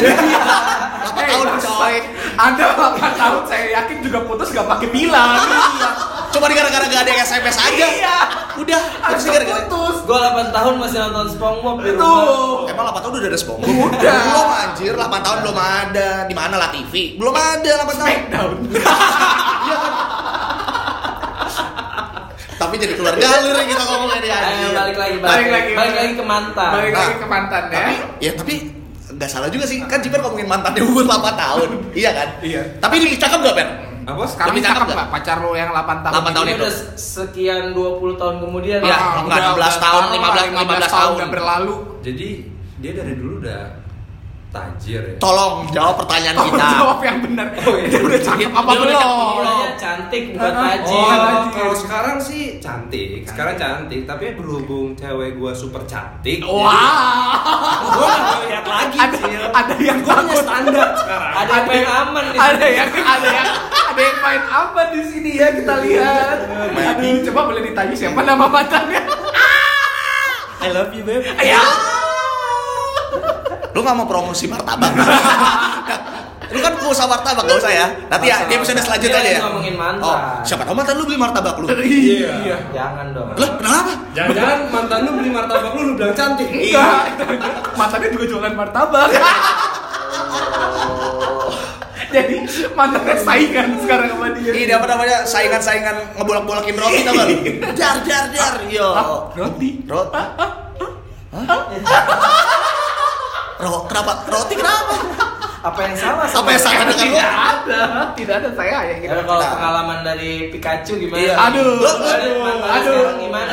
[1.13, 1.95] Eh, tahun coy.
[2.35, 5.35] Anda 8 tahun saya yakin juga putus gak pakai bilang.
[6.35, 7.87] Cuma gara-gara gak ada yang SMS aja.
[7.87, 8.17] Iya
[8.55, 12.03] Udah, terus gara-gara putus Gue 8 tahun masih nonton SpongeBob di rumah.
[12.03, 13.71] Tuh Emang 8 tahun udah ada SpongeBob?
[13.89, 14.19] Udah.
[14.25, 16.09] Belum anjir, 8 tahun belum ada.
[16.23, 16.93] Di mana lah TV?
[17.15, 17.95] Belum ada 8 tahun.
[17.95, 18.55] Smackdown
[22.55, 24.71] Tapi jadi keluar jalur kita ngomongin anjir.
[24.71, 25.71] balik lagi, Balik balik, lagi.
[25.75, 26.69] balik lagi ke mantan.
[26.71, 28.53] Balik Nah, lagi ke mantan ya Tapi ya tapi
[29.15, 32.61] nggak salah juga sih kan Jiper ngomongin mantannya umur 8 tahun iya kan Iya.
[32.79, 33.69] tapi ini cakep gak Ben
[34.05, 34.23] Apa?
[34.23, 34.97] Sekarang Lebih cakep cakep nggak?
[34.97, 36.57] nggak pacar lo yang 8 tahun 8 tahun itu.
[36.57, 38.79] udah sekian 20 tahun kemudian.
[38.79, 38.93] Iya.
[38.93, 41.13] Ah, enggak, udah- 16 udah tahun, tahu 15 lah, 15 tahun.
[41.15, 42.27] udah berlalu Jadi
[42.77, 43.61] dia dari dulu udah
[44.55, 45.15] tajir ya.
[45.17, 47.47] tolong jawab pertanyaan Oh, kita jawab yang benar.
[47.59, 47.87] Oh, iya.
[47.87, 49.35] Dia udah cakep apa udah belum?
[49.35, 50.87] Bilangnya cantik bukan Ah, tajir.
[50.87, 51.03] oh.
[51.03, 51.51] Oh, Tajir.
[51.51, 53.07] kalau sekarang sih cantik.
[53.23, 56.39] Sekarang cantik, tapi berhubung cewek gua super cantik.
[56.41, 57.35] Wah.
[57.91, 59.43] Gua nggak lihat lagi Ada Cil.
[59.51, 61.31] ada yang Gua punya standar sekarang.
[61.35, 63.49] Ada yang main aman di Ada yang ada yang
[63.85, 66.37] ada yang main apa di sini ya kita lihat.
[66.71, 69.03] Aduh, coba boleh ditanya siapa nama mantannya?
[70.57, 71.21] I love you, babe.
[71.39, 71.61] Ya.
[73.75, 74.91] Lu nggak mau promosi martabak
[76.45, 77.87] Lu kan pengusaha martabak gak usah ya.
[78.07, 79.41] Nanti ya di episode selanjutnya Dia deh ya.
[79.43, 80.07] ngomongin mantan.
[80.07, 81.67] Oh, siapa tahu mantan lu beli martabak lu.
[81.67, 82.55] Iya.
[82.71, 83.33] Jangan dong.
[83.35, 83.91] Lah, kenapa?
[84.15, 86.47] Jangan-jangan mantan lu beli martabak lu lu bilang cantik.
[86.47, 87.17] Enggak.
[87.75, 89.09] Mantannya juga jualan martabak.
[92.15, 92.35] Jadi
[92.71, 94.51] mantannya saingan sekarang sama dia.
[94.55, 95.17] Ini apa namanya?
[95.27, 97.27] Saingan-saingan ngebolak-bolakin roti tau gak?
[97.75, 98.53] Jar jar jar.
[98.71, 98.87] Yo.
[98.95, 99.27] Hah?
[99.35, 99.83] Roti.
[99.83, 100.23] Roti.
[103.57, 104.11] Ro, kenapa?
[104.25, 104.95] Roti kenapa?
[105.63, 107.79] Apa yang salah Apa yang salah dengan Tidak ada,
[108.13, 109.15] tidak ada saya ya Ya, gitu.
[109.17, 109.51] kalau Nah.
[109.51, 111.17] pengalaman dari Pikachu gimana?
[111.17, 111.33] Iya.
[111.41, 112.33] Aduh, Lu- lu- aduh,
[112.69, 113.01] aduh.
[113.17, 113.51] gimana?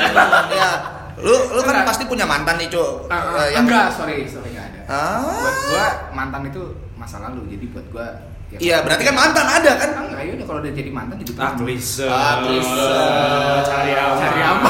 [0.52, 0.70] Ya,
[1.16, 1.88] lu lu kan Enggak.
[1.88, 3.08] pasti punya mantan nih, Cuk.
[3.08, 4.80] Ah, Eh, yang enggak, sorry, sorry enggak ada.
[4.86, 5.24] Ah.
[5.24, 6.62] Buat gua mantan itu
[6.94, 8.06] masa lalu, jadi buat gua
[8.50, 9.90] ya, Iya, berarti kan mantan ada kan?
[9.94, 12.04] Ah, enggak, yaudah kalau udah jadi mantan jadi Ah, klise.
[12.04, 12.90] Ah, klise.
[13.64, 14.14] Cari apa?
[14.18, 14.68] Cari apa?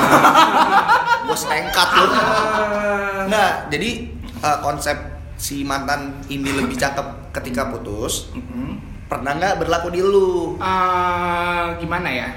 [1.24, 2.06] Bos tengkat lu.
[2.06, 3.26] Ah.
[3.26, 3.90] Nah, jadi
[4.38, 4.94] eh, konsep
[5.42, 8.30] si mantan ini lebih cakep ketika putus.
[8.30, 8.78] Mm-mm.
[9.10, 10.54] Pernah nggak berlaku di lu?
[10.62, 12.30] Ah, gimana ya?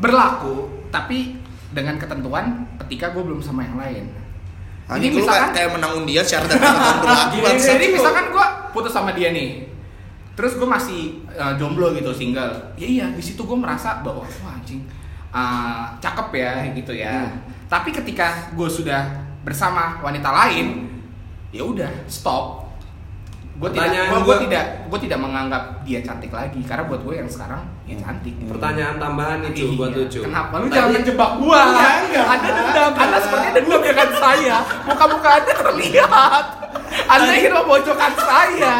[0.00, 1.36] Berlaku, tapi
[1.68, 4.04] dengan ketentuan ketika gue belum sama yang lain.
[4.88, 6.64] Anjing lu kayak, kayak menang undian syarat dan
[7.04, 9.68] berlaku jadi misalkan gue putus sama dia nih,
[10.32, 14.56] terus gue masih uh, jomblo gitu single, ya iya di situ gue merasa bahwa wah
[14.56, 14.80] anjing
[15.28, 17.28] uh, cakep ya gitu ya.
[17.28, 17.36] Hmm.
[17.68, 19.12] Tapi ketika gue sudah
[19.44, 20.88] bersama wanita lain,
[21.50, 22.66] ya udah stop.
[23.58, 27.26] Gue tidak, gue gua- tidak, gue tidak menganggap dia cantik lagi karena buat gue yang
[27.26, 28.30] sekarang ya cantik.
[28.32, 28.54] gitu.
[28.54, 29.98] Pertanyaan tambahan buat Iya.
[29.98, 30.18] lu, Cu.
[30.22, 31.58] Kenapa lu Tadi- jangan menjebak gua?
[31.66, 32.26] Enggak, enggak.
[32.28, 34.56] Anda dendam, Anda sepertinya dendam dengan saya.
[34.86, 36.44] Muka-muka Anda terlihat.
[37.08, 38.74] Anda ingin memojokkan saya.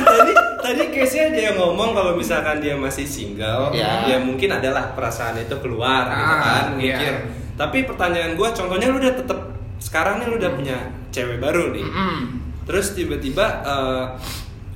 [0.00, 4.06] tadi tadi case-nya dia ngomong kalau misalkan dia masih single, Ya.
[4.06, 6.94] ya mungkin adalah perasaan itu keluar gitu Ah, kan, iya.
[6.94, 7.14] mikir.
[7.56, 9.38] Tapi pertanyaan gua contohnya lu udah tetep
[9.80, 10.76] sekarang nih lu udah punya
[11.08, 11.82] cewek baru nih.
[11.82, 12.16] Mm-mm.
[12.62, 14.04] Terus tiba-tiba eh,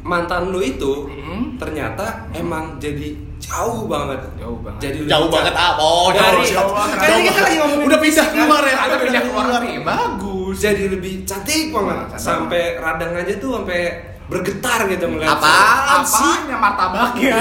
[0.01, 1.57] mantan lu itu Mm-mm.
[1.57, 4.21] ternyata emang jadi jauh banget.
[4.35, 4.81] Jauh banget.
[4.83, 5.79] Jadi Jauh banget apa?
[5.79, 6.97] Oh, Dari- jauh banget.
[6.99, 8.67] Kan kita lagi ngomongin Udah pindah keluar kan?
[8.67, 8.77] ya.
[8.81, 10.57] Anda pindah keluar nih, bagus.
[10.57, 12.21] jadi lebih cantik banget Cantik.
[12.21, 13.81] sampai radang aja tuh sampai
[14.25, 16.25] bergetar gitu Apaan sih?
[16.25, 17.37] Apanya martabaknya?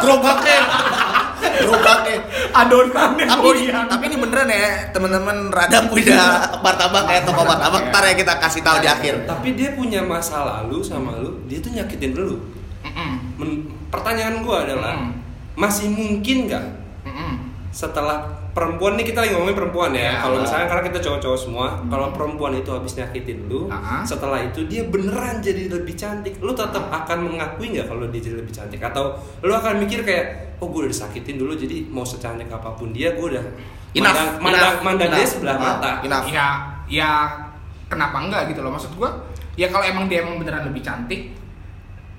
[0.00, 0.60] Gerobaknya.
[1.60, 2.16] Gerobaknya.
[2.54, 3.86] Adonannya tapi goyang.
[3.90, 6.22] tapi ini beneran ya teman-teman radang punya
[6.56, 10.38] martabak kayak toko martabak ntar ya kita kasih tahu di akhir Tapi dia punya masa
[10.40, 12.38] lalu sama lu, dia tuh nyakitin lu.
[13.34, 15.10] Men- pertanyaan gua adalah Mm.
[15.54, 16.64] masih mungkin nggak
[17.70, 18.22] setelah
[18.54, 20.00] perempuan nih kita lagi ngomongin perempuan ya.
[20.00, 20.12] Ya.
[20.22, 24.00] Kalau misalnya karena kita cowok-cowok semua, kalau perempuan itu habis nyakitin lu, Ah.
[24.00, 28.36] setelah itu dia beneran jadi lebih cantik, lu tetap akan mengakui nggak kalau dia jadi
[28.38, 32.46] lebih cantik atau lu akan mikir kayak oh gue udah disakitin dulu jadi mau secantik
[32.48, 33.44] apa pun dia gue udah
[33.92, 35.30] Enough, mandang mandang, enough, mandang dia enough.
[35.30, 35.90] sebelah Ah, mata.
[36.02, 36.26] enough.
[36.28, 36.46] Ya,
[36.88, 37.10] ya
[37.86, 39.10] kenapa enggak gitu loh maksud gua?
[39.54, 41.30] Ya kalau emang dia emang beneran lebih cantik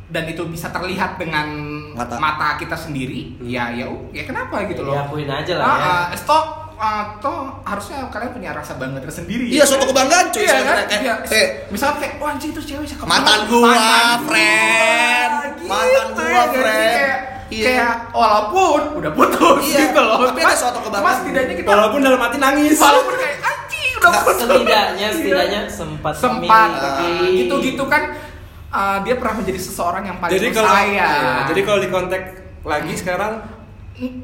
[0.08, 1.50] dan itu bisa terlihat dengan
[1.92, 2.16] Mata.
[2.16, 3.48] mata, kita sendiri, Hmm.
[3.48, 4.94] ya ya ya kenapa gitu loh?
[4.94, 5.92] Ya, akuin aja lah Ah, ya.
[6.08, 6.44] ah, toh,
[6.76, 9.48] ah, toh harusnya kalian punya rasa bangga tersendiri.
[9.48, 10.78] iya suatu kebanggaan cuy Iya kan?
[10.86, 11.14] kayak Iya.
[11.28, 15.32] eh, Misalnya kayak, wah anjing itu cewek cakep Mantan banget." gua, Mantan friend.
[15.58, 16.94] gua, Mantan gitu gua, friend.
[16.96, 17.66] Kayak, Iya.
[17.68, 20.18] kayak walaupun udah putus Iya, gitu loh.
[20.28, 21.06] tapi ada suatu kebanggaan.
[21.08, 22.78] Mas setidaknya kita Walaupun dalam hati nangis.
[22.78, 24.38] walaupun kayak anjing udah putus.
[24.44, 25.08] Setidaknya, Iya.
[25.12, 27.42] setidaknya sempat sempat memiliki.
[27.42, 28.04] gitu-gitu kan
[28.76, 30.84] uh, dia pernah menjadi seseorang yang paling jadi kalau saya.
[30.86, 31.10] iya,
[31.48, 32.24] jadi kalau di kontak
[32.62, 33.34] lagi sekarang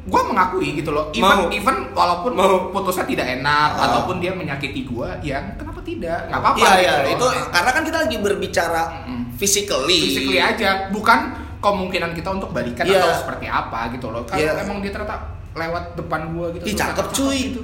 [0.03, 1.07] gue mengakui gitu loh.
[1.11, 1.47] Even Mau.
[1.49, 2.67] even walaupun Mau.
[2.69, 3.87] putusnya tidak enak Ah.
[3.87, 6.27] ataupun dia menyakiti gue, ya kenapa tidak?
[6.27, 6.59] Nggak apa-apa.
[6.59, 7.07] iya gitu iya loh.
[7.09, 9.21] itu karena kan kita lagi berbicara Mm-mm.
[9.33, 11.19] physically physically aja, bukan
[11.57, 12.99] kemungkinan kita untuk balikan Iya.
[12.99, 14.27] atau seperti apa gitu loh.
[14.27, 14.59] Kalau Iya.
[14.59, 15.15] emang dia ternyata
[15.53, 16.63] lewat depan gue gitu.
[16.65, 17.39] Ih, cakep, cuy.
[17.47, 17.61] gitu.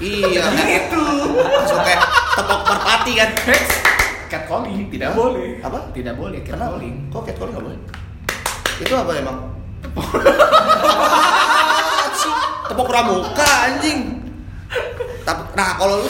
[0.00, 1.04] iya Gitu.
[1.36, 2.00] langsung kayak
[2.32, 3.30] tepok merpati kan
[4.30, 5.58] catcalling tidak boleh.
[5.60, 5.90] Apa?
[5.90, 7.10] Tidak boleh catcalling.
[7.10, 7.80] kok catcalling nggak boleh
[8.80, 9.38] itu apa emang
[12.72, 14.24] tepok pramuka anjing
[15.52, 16.08] nah kalau lu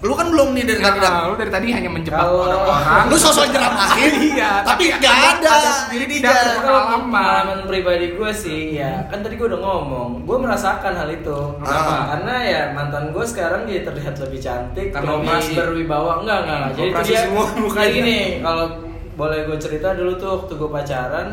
[0.00, 3.04] lu kan belum nih dari tadi Nah, lu dari tadi hanya menjebak orang-orang.
[3.06, 5.52] lu sosok nyeramahin iya, tapi nggak ada
[5.84, 6.40] sendiri tidak dia.
[6.56, 6.60] pernah.
[6.62, 7.58] Kalau Pengalaman.
[7.64, 11.94] pribadi gue sih ya kan tadi gue udah ngomong gue merasakan hal itu Kenapa?
[12.10, 16.72] karena ya mantan gue sekarang dia terlihat lebih cantik Karena lebih berwibawa enggak enggak enggak.
[16.74, 18.66] jadi itu dia semua kayak gini kalau
[19.12, 21.28] boleh gue cerita dulu tuh waktu gue pacaran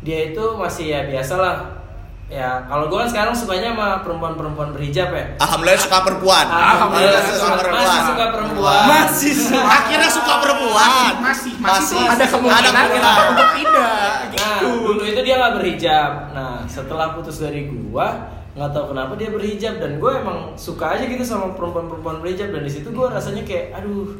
[0.00, 1.56] dia itu masih ya biasa lah
[2.26, 6.46] ya kalau gue kan sekarang sukanya sama perempuan-perempuan berhijab ya Alhamdulillah suka perempuan.
[6.46, 8.02] Alhamdulillah suka masih perempuan.
[8.02, 9.60] suka perempuan Masih suka.
[9.62, 11.12] Akhirnya suka perempuan.
[11.20, 12.00] masih masih, Masih.
[12.10, 13.16] ada kemungkinan Ada kemungkinan.
[13.30, 14.66] untuk tidak Nah, gitu.
[14.82, 16.10] dulu itu dia nggak berhijab.
[16.32, 21.04] Nah, setelah putus dari gua, nggak tahu kenapa dia berhijab dan gue emang suka aja
[21.04, 24.10] gitu sama perempuan-perempuan berhijab dan di situ gua rasanya kayak, aduh,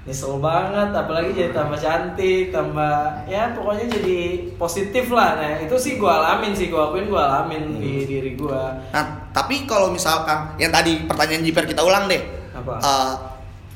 [0.00, 4.18] nyesel banget apalagi jadi tambah cantik tambah ya pokoknya jadi
[4.56, 8.62] positif lah nah itu sih gue alamin sih gue akuin gue alamin di diri gue
[8.96, 12.18] Nah, tapi kalau misalkan yang tadi pertanyaan Jiper kita ulang deh.
[12.56, 12.74] Apa?
[12.80, 13.12] Eh,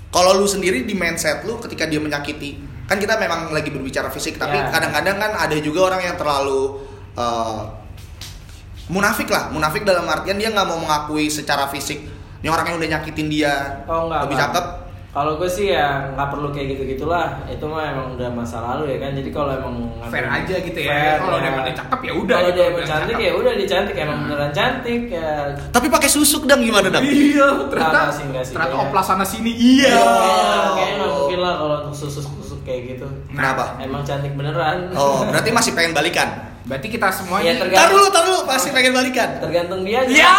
[0.09, 2.57] kalau lu sendiri di mindset lu ketika dia menyakiti,
[2.89, 4.73] kan kita memang lagi berbicara fisik, tapi Ya.
[4.73, 6.83] kadang-kadang kan ada juga orang yang terlalu
[7.15, 7.61] eh,
[8.89, 12.05] munafik lah, munafik dalam artian dia nggak mau mengakui secara fisik
[12.43, 13.53] ini orang yang udah nyakitin dia
[13.89, 14.51] oh enggak lebih enggak.
[14.53, 14.65] cakep.
[15.15, 18.91] Kalau gue sih ya nggak perlu kayak gitu gitulah itu mah emang udah masa lalu
[18.91, 19.75] ya kan jadi kalau emang
[20.05, 21.49] fair aja gitu ya kalau ya.
[21.49, 24.19] dia dia cakep ya udah kalau gitu, dia emang cantik ya udah dia cantik emang
[24.21, 25.31] beneran cantik ya
[25.71, 27.07] Tapi pakai susuk dang gimana dang?
[27.07, 31.55] iya ternyata sih, enggak sih, ternyata oplas sana sini iya Kayaknya- kayaknya nggak mungkin lah
[31.55, 33.65] kalau untuk susu-susu kayak gitu Kenapa?
[33.79, 36.29] emang cantik beneran Oh, berarti masih pengen balikan.
[36.65, 37.79] berarti kita semua Iya, ini tergantung.
[37.79, 39.29] Tar dulu, tar dulu, pasti pengen balikan.
[39.39, 40.11] tergantung dia aja.
[40.11, 40.33] Iya.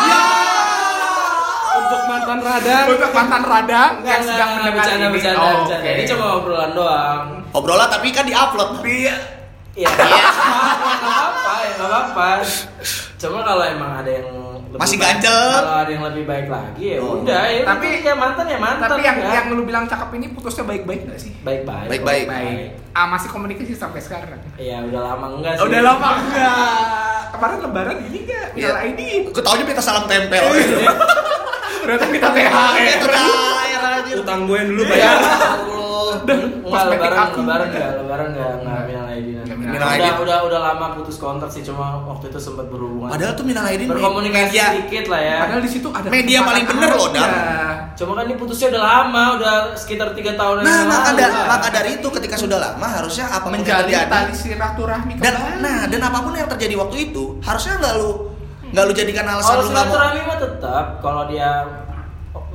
[1.75, 2.85] Untuk mantan radang.
[2.87, 5.75] untuk mantan radang Enggak, yang enggak, sedang mendengar bercanda, ini bercanda, Oh, bercanda.
[5.77, 5.89] oke.
[5.91, 7.23] Ini cuma obrolan doang.
[7.51, 8.69] Obrolan tapi kan diupload.
[8.81, 9.15] Iya.
[9.75, 9.87] Iya.
[9.91, 10.07] Nggak
[11.03, 12.27] apa-apa, ya nggak apa-apa.
[13.15, 14.27] Cuma kalau emang ada yang
[14.65, 15.39] lebih Masih ganjel.
[15.53, 17.15] Kalau ada yang lebih baik lagi ya Oh.
[17.17, 17.43] udah.
[17.45, 18.87] Ya, Tapi- tapi ya mantan ya mantan.
[18.89, 19.31] tapi yang ya.
[19.33, 21.87] yang lu bilang cakep ini putusnya baik-baik gak sih baik-baik.
[21.89, 22.25] Baik-baik.
[22.25, 25.63] baik ah masih komunikasi sampai sekarang Iya, udah lama enggak sih.
[25.65, 26.79] udah lama enggak
[27.29, 28.71] kemarin lebaran ini enggak Iya.
[28.85, 30.43] ID Gue taunya minta salam tempel.
[31.85, 34.11] ternyata minta THR Itu terakhir aja.
[34.17, 35.13] Utang gue yang dulu Ya bayar.
[35.15, 35.73] Allah.
[36.15, 37.39] Enggak Kosmetik lebaran, aku.
[37.39, 39.35] lebaran enggak, lebaran enggak, enggak minal aidin.
[39.37, 40.13] Nggak minal Udah, aidin.
[40.17, 43.09] udah udah lama putus kontak sih cuma waktu itu sempat berhubungan.
[43.11, 45.37] Padahal tuh minal aidin berkomunikasi media sedikit lah ya.
[45.39, 47.21] padahal di situ ada Media paling bener loh, Dam.
[47.21, 47.37] Iya.
[47.95, 51.17] Cuma kan ini putusnya udah lama, udah sekitar tiga tahun Nah, yang maka, lalu.
[51.17, 51.45] da- lah.
[51.47, 55.61] maka dari itu ketika sudah lama harusnya apa menjalin tali silaturahmi dan kembali.
[55.61, 58.11] nah dan apa pun yang terjadi waktu itu harusnya nggak lu
[58.75, 59.87] nggak lu jadikan alasan Kalau lu nggak mau?
[59.87, 61.84] silaturahmi mah tetap kalau dia oh,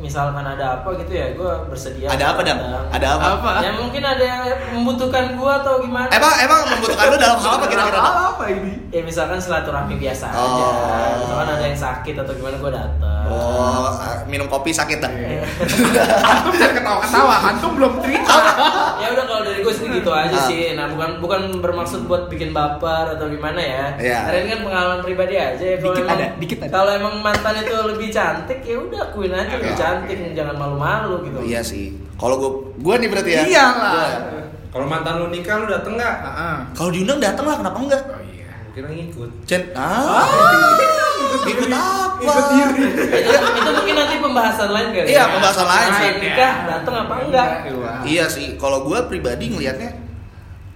[0.00, 2.08] misalkan ada apa gitu ya, gue bersedia.
[2.08, 2.86] ada apa dam datang.
[2.90, 3.50] ada apa, Apa?
[3.60, 6.08] Ya mungkin ada yang membutuhkan gua atau gimana?
[6.08, 8.00] emang emang membutuhkan lu dalam hal apa kira-kira?
[8.00, 10.40] Hal apa ini Ya misalkan silaturahmi biasa aja.
[10.40, 11.12] Oh.
[11.20, 13.22] Misalkan ada yang sakit atau gimana gua datang.
[13.28, 13.86] oh
[14.26, 15.10] minum kopi sakit dah
[16.24, 18.34] antum jangan ketawa-ketawa antum belum cerita
[18.98, 20.44] ya udah kalau dari gue sih gitu aja Ah.
[20.44, 24.18] sih nah bukan bukan bermaksud buat bikin baper atau gimana ya Iya.
[24.24, 26.70] karena ini kan pengalaman pribadi aja ya kalau Dikit emang, ada, dikit ada.
[26.72, 29.78] kalau emang mantan itu lebih cantik ya udah akuin aja lebih Iya.
[29.90, 34.38] Cantik jangan malu-malu gitu iya sih kalau gua gua nih berarti ya iyalah Gua.
[34.70, 36.14] Kalau mantan lu nikah lu dateng nggak?
[36.22, 36.56] Heeh.
[36.72, 39.30] kalau diundang datang lah kenapa enggak oh iya Kira ngikut.
[39.42, 40.30] Cen ah
[41.42, 42.84] ikut apa Ikut diri.
[43.18, 45.32] itu, itu mungkin nanti pembahasan lain kali Iya, ya.
[45.32, 46.10] pembahasan lain sih.
[46.20, 47.48] nikah datang apa enggak
[48.04, 49.90] Iya sih, kalau gue pribadi ngelihatnya,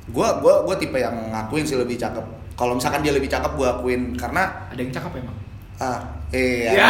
[0.08, 2.24] gue gua gua tipe yang ngakuin sih lebih cakep.
[2.54, 5.36] Kalau misalkan dia lebih cakep, gue akuin karena ada yang cakep emang
[5.76, 5.98] ah
[6.34, 6.70] iya.
[6.72, 6.88] Iya.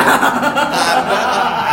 [0.94, 1.18] Anda,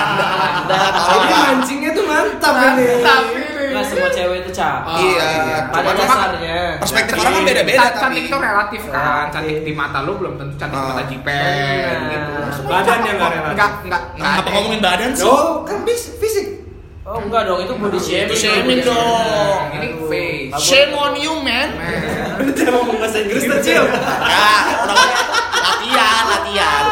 [0.03, 0.25] anda,
[0.60, 2.86] anda, tahu Ini mancingnya tuh mantap ini.
[2.99, 3.39] mantap ini
[3.71, 5.31] nggak semua cewek itu cakep Oh, Iya,
[5.65, 7.95] pada cuma- dasarnya perspektif Tapi orang kan beda-beda tapi.
[7.97, 9.31] cantik itu relatif kan Relatif.
[9.31, 10.89] cantik di mata lu belum tentu cantik di Ah.
[10.91, 12.10] mata jipen Nah.
[12.12, 12.34] gitu
[12.67, 13.15] Badan yang kok.
[13.17, 13.51] nggak relatif.
[13.53, 14.51] enggak enggak enggak Kenapa ada.
[14.51, 15.23] ngomongin badan sih?
[15.25, 16.47] Oh, kan bis- fisik.
[17.01, 19.62] oh enggak dong itu body shaming Itu shaming dong.
[19.71, 20.51] Ini face.
[20.60, 21.69] Shame on you man.
[22.51, 23.84] Dia ngomong bahasa Inggris tuh, Cil.
[23.86, 24.49] Ya,
[25.62, 26.84] latihan, latihan,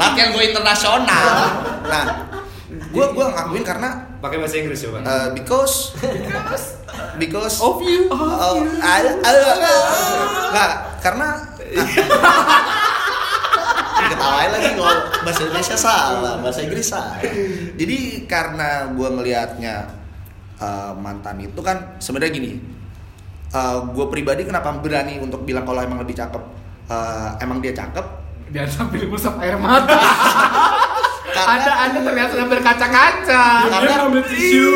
[0.00, 1.28] latihan gue internasional.
[1.84, 2.04] Nah,
[2.72, 3.88] gue gue ngakuin karena
[4.20, 5.00] Pakai bahasa Inggris coba.
[5.04, 5.96] uh, because
[7.20, 7.60] because?
[7.60, 8.08] of you.
[8.12, 9.40] Oh, ada, ada,
[10.52, 11.28] nggak karena
[14.10, 17.16] ketawain lagi kalau bahasa Indonesia salah, bahasa Inggris salah.
[17.76, 19.88] Jadi karena gue ngelihatnya
[20.60, 22.52] uh, mantan itu kan sebenarnya gini,
[23.96, 26.42] gue pribadi kenapa berani untuk bilang kalau emang lebih cakep,
[26.92, 28.04] uh, emang dia cakep,
[28.50, 29.98] jangan sampai ngusap air mata
[31.30, 34.68] Karena- ada anda terlihat sedang berkaca-kaca Karena- ngambil tisu.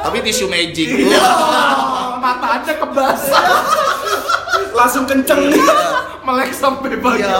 [0.00, 0.88] tapi tisu magic.
[1.12, 3.44] Oh, mata anda kebasah
[4.70, 5.50] Langsung kenceng.
[6.22, 7.32] melek sampai bagian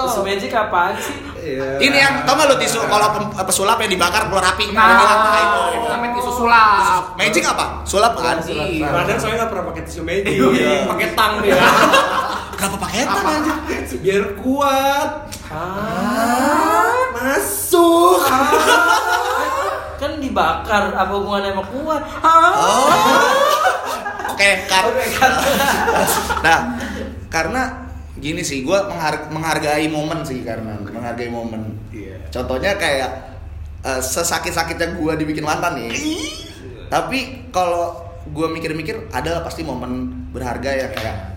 [0.00, 1.14] Tisu magic apaan sih?
[1.40, 1.66] Iya.
[1.78, 3.10] Ini yang tau gak lu tisu kalau
[3.42, 4.70] pesulap yang dibakar keluar api?
[4.70, 5.60] nah Nah, itu.
[5.76, 7.64] itu namanya tisu sulap Magic apa?
[7.82, 8.38] Sulap kan?
[8.38, 8.66] Sulap.
[8.70, 10.30] Radang soalnya nggak pernah pakai tisu magic.
[10.30, 10.86] Iya.
[10.86, 11.58] Pakai tang dia.
[12.60, 13.56] Kenapa pakai tang anjir?
[14.04, 15.32] Biar kuat.
[15.48, 18.20] Ah, Masuk.
[20.00, 22.02] kan dibakar apa hubungannya sama kuat?
[22.20, 22.92] Oh.
[24.36, 24.84] Oke, kan.
[26.44, 26.58] Nah,
[27.32, 27.88] karena
[28.20, 28.78] gini sih, gue
[29.32, 31.80] menghargai momen sih karena menghargai momen.
[31.88, 32.28] Iya.
[32.28, 33.40] Contohnya kayak
[33.88, 35.96] eh, sesakit-sakitnya gue dibikin mantan nih.
[36.92, 41.29] Tapi kalau gue mikir-mikir, adalah pasti momen berharga ya kayak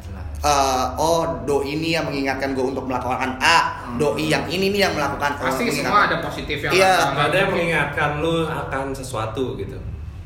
[0.43, 4.93] eh, oh doi ini yang mengingatkan gue untuk melakukan A, doi yang ini nih yang
[4.93, 7.15] melakukan O, pasti semua ada positif yang Iya.
[7.15, 9.79] ada Ada yang mengingatkan lu akan sesuatu gitu.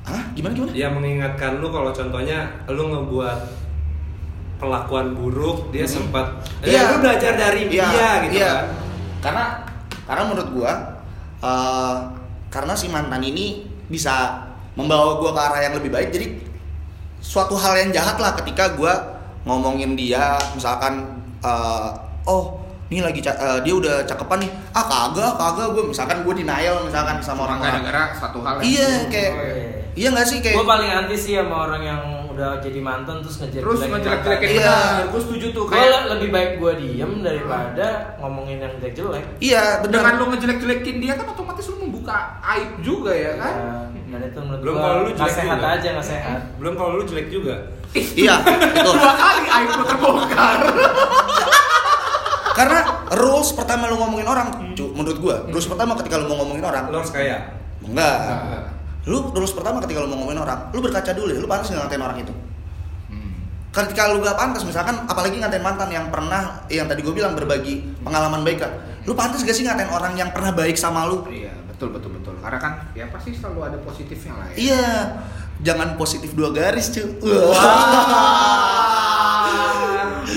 [0.07, 0.23] Hah?
[0.33, 0.71] Gimana gimana?
[0.73, 3.39] Ya mengingatkan lu kalau contohnya lu ngebuat
[4.57, 6.81] pelakuan buruk, dia sempat Iya.
[6.81, 8.49] ya lu belajar dari Iya, dia gitu iya.
[8.49, 8.65] kan.
[9.21, 9.43] Karena
[10.07, 10.73] karena menurut gua
[11.37, 11.95] eh,
[12.49, 14.41] karena si mantan ini bisa
[14.73, 16.09] membawa gua ke arah yang lebih baik.
[16.09, 16.27] Jadi
[17.21, 19.16] suatu hal yang jahat lah ketika gua
[19.47, 21.07] ngomongin dia misalkan
[21.39, 21.87] eh,
[22.25, 24.51] oh ini lagi eh, dia udah cakepan nih.
[24.71, 29.31] Ah kagak kagak gue misalkan gue denial misalkan sama orang gara-gara satu hal iya kayak
[29.31, 29.65] Oh, iya.
[29.95, 32.03] iya nggak sih kayak Gue paling anti sih sama orang yang
[32.37, 34.61] udah jadi mantan terus ngejelek terus ngejelek-jelekin Iya.
[34.61, 39.25] benar gue setuju tuh kayak lebih baik gue diem daripada ngomongin yang jelek jelek.
[39.39, 42.15] iya benar dengan lu ngejelek-jelekin dia kan otomatis lu membuka
[42.47, 43.55] aib juga ya kan
[44.07, 45.67] Dan itu menurut Belum kalau lu jelek sehat juga.
[45.73, 46.39] aja nggak sehat.
[46.55, 47.55] Belum kalau lu jelek juga.
[47.91, 48.35] iya
[48.77, 50.57] itu dua kali aib lu terbongkar
[52.53, 52.79] karena
[53.13, 56.83] rules pertama lu ngomongin orang cu, menurut gua rules pertama ketika lu mau ngomongin orang
[56.87, 57.53] Lu harus kaya.
[57.79, 58.63] enggak Enggak.
[59.07, 61.87] Lu rules pertama ketika lu mau ngomongin orang lu berkaca dulu ya lu pantas nggak
[61.87, 62.33] ngatain orang itu.
[63.07, 63.31] Hmm.
[63.71, 67.87] ketika lu gak pantas misalkan apalagi ngatain mantan yang pernah yang tadi gue bilang berbagi
[68.03, 68.71] pengalaman baik kan
[69.07, 71.23] lu pantas gak sih ngatain orang yang pernah baik sama lu?
[71.31, 72.33] Iya betul betul betul.
[72.41, 74.55] Karena kan ya pasti selalu ada positifnya lah ya.
[74.57, 74.85] Iya.
[75.57, 77.01] Jangan positif dua garis cu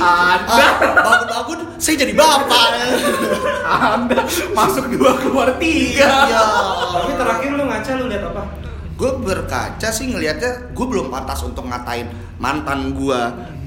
[0.01, 2.69] ada bangun bangun saya jadi bapak.
[3.71, 4.21] Ada
[4.57, 6.09] masuk dua keluar tiga.
[6.27, 6.45] Iya.
[6.91, 8.43] Tapi terakhir lu ngaca lu lihat apa?
[9.01, 12.05] gue berkaca sih ngelihatnya gue belum pantas untuk ngatain
[12.37, 13.21] mantan gue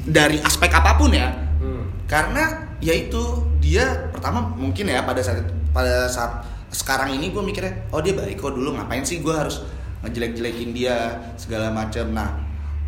[0.06, 1.34] dari aspek apa pun ya.
[1.58, 1.90] Hmm.
[2.06, 3.18] karena yaitu
[3.58, 5.42] dia pertama mungkin ya pada saat
[5.74, 9.66] pada saat sekarang ini gue mikirnya oh dia baik kok dulu ngapain sih gue harus
[10.04, 12.12] ngejelek-jelekin dia segala macam.
[12.12, 12.30] Nah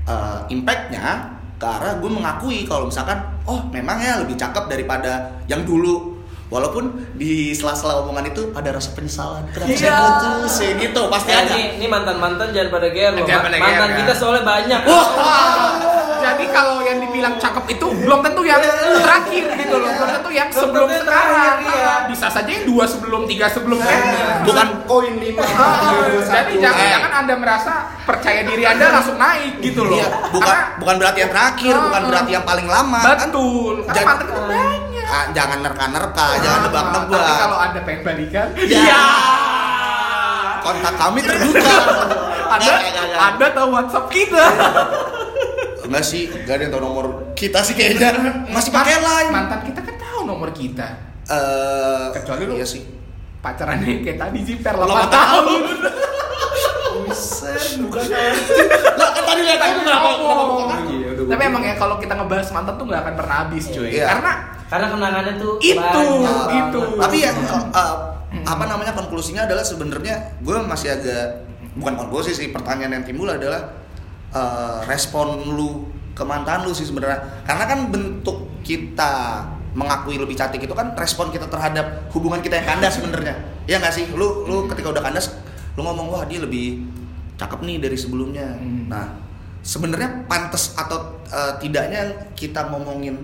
[0.06, 5.12] eh, impactnya ke arah gue mengakui kalau misalkan oh memang ya lebih cakep daripada
[5.46, 6.14] yang dulu
[6.46, 9.98] walaupun di sela-sela omongan itu ada rasa penyesalan kenapa saya Iya.
[9.98, 13.26] putus ya gitu pasti Ya, ada ini, ini mantan mantan jangan pada ger loh.
[13.26, 14.16] Pada Mantan kita ya.
[14.16, 14.82] soalnya banyak.
[14.86, 15.74] Wah,
[16.22, 18.62] jadi kalau yang dibilang cakep itu belum tentu yang
[19.26, 21.26] terakhir gitu loh, belum tentu yang Belum sebelum yang sekarang.
[21.28, 21.94] terakhir, iya.
[22.06, 24.00] Bisa saja yang dua sebelum, tiga sebelum kan.
[24.44, 25.42] bukan koin lima.
[25.42, 25.82] Ah,
[26.24, 26.92] jadi jangan, Eh.
[26.92, 29.98] jangan anda merasa percaya diri anda langsung naik gitu loh.
[29.98, 32.08] Iya, bukan Karena- bukan berarti yang terakhir, bukan Ah.
[32.08, 33.00] berarti yang paling lama.
[33.02, 33.18] kan?
[33.26, 33.74] betul.
[33.82, 35.06] Karena Jangan- mantan kita banyak.
[35.06, 37.20] Ah, jangan nerka-nerka, jangan Ah, nebak-nebak.
[37.20, 38.78] Tapi kalau anda pengen balikan, Ya.
[38.80, 39.04] iya.
[40.62, 41.78] kontak kami terbuka.
[42.46, 43.22] Anda, Nggak, nggak, nggak.
[43.28, 44.44] anda tahu WhatsApp kita.
[45.86, 48.10] Enggak sih, enggak ada yang tahu nomor kita sih kayaknya.
[48.50, 49.30] Masih pakai line.
[49.30, 50.88] Mantan kita kan tahu nomor kita.
[51.26, 52.54] Eh, Kecuali lu.
[52.58, 52.82] Iya sih.
[53.40, 55.62] Pacarannya kayak tadi sih per 8 Delapan tahun.
[56.96, 58.02] Buset, bukan
[58.96, 60.70] Lah, kan tadi lihat aku kenapa ngomong.
[60.90, 63.90] Iya, Tapi emang ya kalau kita ngebahas mantan tuh nggak akan pernah habis cuy.
[63.92, 64.08] Iya.
[64.10, 64.34] Karena
[64.66, 66.80] Karena kenangannya tuh Itu, banyak itu.
[66.82, 67.02] banget.
[67.06, 67.96] Tapi ya eh,
[68.42, 71.46] apa namanya konklusinya adalah sebenarnya gue masih agak
[71.78, 73.85] bukan konklusi sih pertanyaan yang timbul adalah
[74.36, 77.48] eh, respon lu ke mantan lu sih sebenarnya.
[77.48, 79.44] Karena kan bentuk kita
[79.76, 83.36] mengakui lebih cantik itu kan respon kita terhadap hubungan kita yang kandas sebenarnya.
[83.68, 84.12] Ya nggak sih?
[84.12, 85.32] Lu lu ketika udah kandas
[85.76, 86.88] lu ngomong wah dia lebih
[87.36, 88.48] cakep nih dari sebelumnya.
[88.56, 88.88] Hmm.
[88.88, 89.12] nah
[89.66, 93.18] sebenarnya pantas atau eh, tidaknya kita ngomongin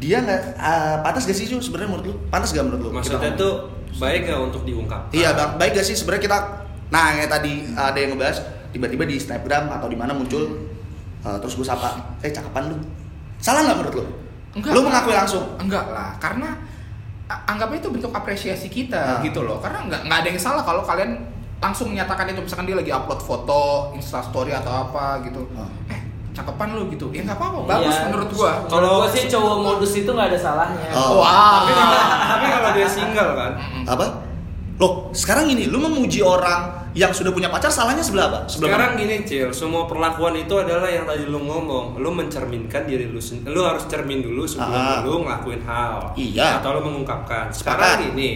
[0.00, 2.14] dia nggak eh, pantas gak sih Ju sebenarnya menurut lu?
[2.32, 3.52] Pantas gak menurut lu kita Maksudnya tuh
[4.00, 5.12] baik gak untuk diungkap?
[5.12, 6.38] Iya bang, baik gak sih sebenarnya kita
[6.94, 8.38] Nah kayak tadi ada yang ngebahas
[8.74, 10.42] Tiba-tiba di Snapgram atau di mana muncul
[11.22, 12.76] uh, Terus gue sapa Eh cakapan lu
[13.38, 14.04] Salah nggak menurut lu?
[14.60, 14.82] Lu lah.
[14.82, 16.50] mengakui langsung Enggak lah, karena
[17.24, 18.70] anggapnya itu bentuk apresiasi Ah.
[18.70, 19.56] kita gitu loh.
[19.58, 21.16] Karena nggak nggak ada yang salah kalau kalian
[21.56, 23.62] langsung menyatakan itu misalkan dia lagi upload foto,
[23.96, 25.40] instastory atau apa gitu.
[25.56, 25.64] Ah.
[25.88, 27.08] Eh, cakepan lu gitu.
[27.10, 28.04] Ya nggak apa-apa, bagus Iya.
[28.06, 28.52] menurut gua.
[28.68, 30.88] Kalau gua sih cowok modus itu nggak ada salahnya.
[30.92, 31.18] Oh.
[31.18, 31.64] Wah.
[31.64, 33.52] Tapi kalau, tapi kalau dia single kan,
[33.88, 34.06] Apa?
[34.76, 38.40] Loh sekarang ini lu memuji orang yang sudah punya pacar salahnya sebelah apa?
[38.46, 39.00] Sebelah sekarang mana?
[39.02, 43.50] gini Cil, semua perlakuan itu adalah yang tadi lu ngomong, lu mencerminkan diri lu sendiri,
[43.50, 45.02] lu harus cermin dulu sebelum Ah.
[45.02, 46.62] lu ngelakuin hal, Iya.
[46.62, 47.50] atau lu mengungkapkan.
[47.50, 47.98] Sepakat.
[47.98, 48.30] Sekarang gini,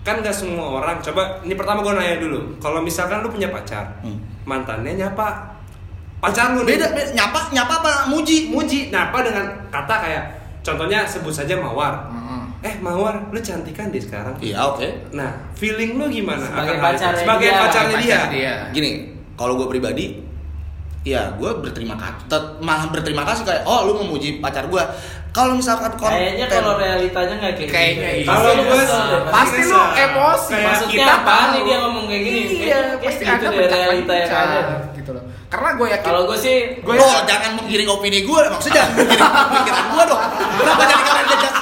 [0.00, 3.90] kan gak semua orang, coba ini pertama gue nanya dulu, kalau misalkan lu punya pacar,
[4.00, 4.22] Hmm.
[4.46, 5.50] mantannya nyapa,
[6.18, 7.92] pacar lu Beda, beda, nyapa, nyapa apa?
[8.06, 10.24] Muji muji, nyapa dengan kata kayak,
[10.62, 12.19] contohnya sebut saja mawar, Heeh.
[12.60, 14.36] Eh mawar, lu cantik kan deh sekarang.
[14.38, 16.44] Iya oke Nah, feeling lu gimana?
[16.44, 16.82] Sebagai itu?
[16.82, 17.56] pacarnya Sebagai dia.
[17.58, 18.20] pacarnya dia.
[18.28, 18.54] Dia.
[18.70, 18.90] Gini,
[19.34, 20.28] kalau gue pribadi
[21.00, 22.28] Ya, gue berterima kasih,
[22.60, 24.84] malah berterima kasih kayak, oh lu memuji pacar gue.
[25.30, 28.20] Kalau misalkan konten, Kayaknya kalau realitanya nggak kayak Kayaknya gitu.
[28.20, 28.28] iya.
[28.28, 28.66] Kalau deh,
[29.32, 30.52] Pasti lu emosi.
[30.52, 31.48] Kayak Maksudnya kita apaan tahu.
[31.48, 32.40] nih dia ngomong kayak gini?
[32.44, 34.60] Iya, Kayak- pasti kayak ada deh, realita yang ada.
[34.92, 35.24] gitu loh.
[35.48, 39.48] Karena gue yakin Kalau gue sih Gue Lo jangan menggiring opini gue, maksudnya jangan menggiring
[39.48, 40.22] pemikiran gue dong.
[40.60, 41.54] Kenapa jadi kalian jajak?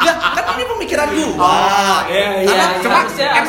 [0.00, 1.28] Ya, kan ini pemikiran gua.
[1.36, 2.48] Oh, iya, iya.
[2.48, 2.98] Ya, Karena- Cuma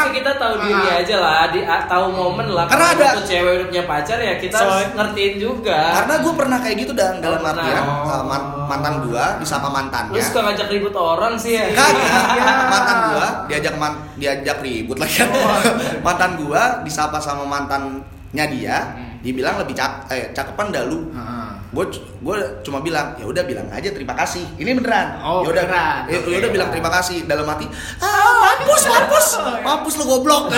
[0.04, 0.99] emang- kita tahu diri Ah.
[0.99, 2.68] aja lah, di, ah, tahu momen lah.
[2.68, 5.80] Karena ada- tuh cewek udah punya pacar ya kita harus ngertiin juga.
[5.95, 7.64] Karena gue pernah kayak gitu dan dalam Oh, pernah.
[7.64, 8.04] artian Oh.
[8.06, 10.22] uh, man- mantan gua disapa lu mantannya.
[10.22, 11.66] suka ngajak ribut orang sih ya.
[11.72, 15.30] Kagak, mantan gua diajak man, diajak ribut lagi kan.
[16.06, 19.20] mantan gua disapa sama mantannya dia, Hmm.
[19.20, 21.08] dibilang lebih cak eh cakepan dah lu.
[21.10, 21.41] Heeh.
[21.72, 24.43] Gue gue cuma bilang ya udah bilang aja terima kasih.
[24.59, 25.24] Ini beneran.
[25.24, 25.65] Oh, ya udah
[26.11, 26.28] ya, Oke.
[26.28, 27.63] ya udah bilang terima kasih dalam hati.
[28.03, 29.28] Ah, mampus, mampus.
[29.63, 30.51] Mampus lu goblok.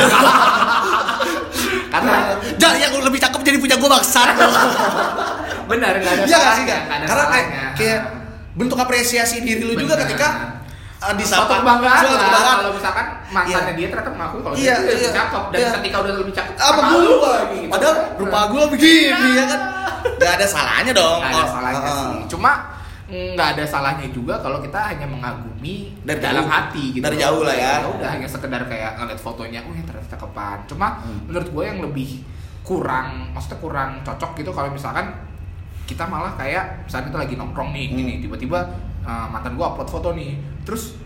[1.93, 2.13] Karena
[2.61, 4.27] Jangan yang lebih cakep jadi punya gue bangsat.
[5.69, 7.63] benar nggak ada Iya nggak salahnya, sih ada Karena kayak, salahnya.
[7.79, 7.99] kayak
[8.53, 10.59] bentuk apresiasi diri lu juga ketika
[11.03, 11.43] uh, disapa.
[11.43, 12.55] Suatu kebanggaan Suatu kebanggaan.
[12.57, 13.71] kalau misalkan mantannya Iya.
[13.73, 15.11] dia ternyata mengaku kalau Iya, dia lebih iya.
[15.13, 15.69] cakep dan Iya.
[15.75, 17.69] ketika udah lebih cakep apa sama lu gua gitu.
[17.69, 19.61] padahal rupa gua begini ya kan
[20.15, 21.97] gak ada salahnya dong nggak ada salahnya uh-uh.
[21.97, 22.51] sih cuma
[23.05, 26.51] nggak ada salahnya juga kalau kita hanya mengagumi Dari dalam jauh.
[26.51, 27.73] hati gitu Dari jauh lah ya.
[27.85, 31.19] udah hanya sekedar kayak ngeliat fotonya oh ya ternyata cakepan cuma Hmm.
[31.27, 32.09] menurut gue yang lebih
[32.61, 35.11] kurang maksudnya kurang cocok gitu kalau misalkan
[35.83, 37.97] kita malah kayak misalnya kita lagi nongkrong nih Hmm.
[37.97, 38.59] gini tiba-tiba
[39.03, 40.97] uh, mantan gue upload foto nih terus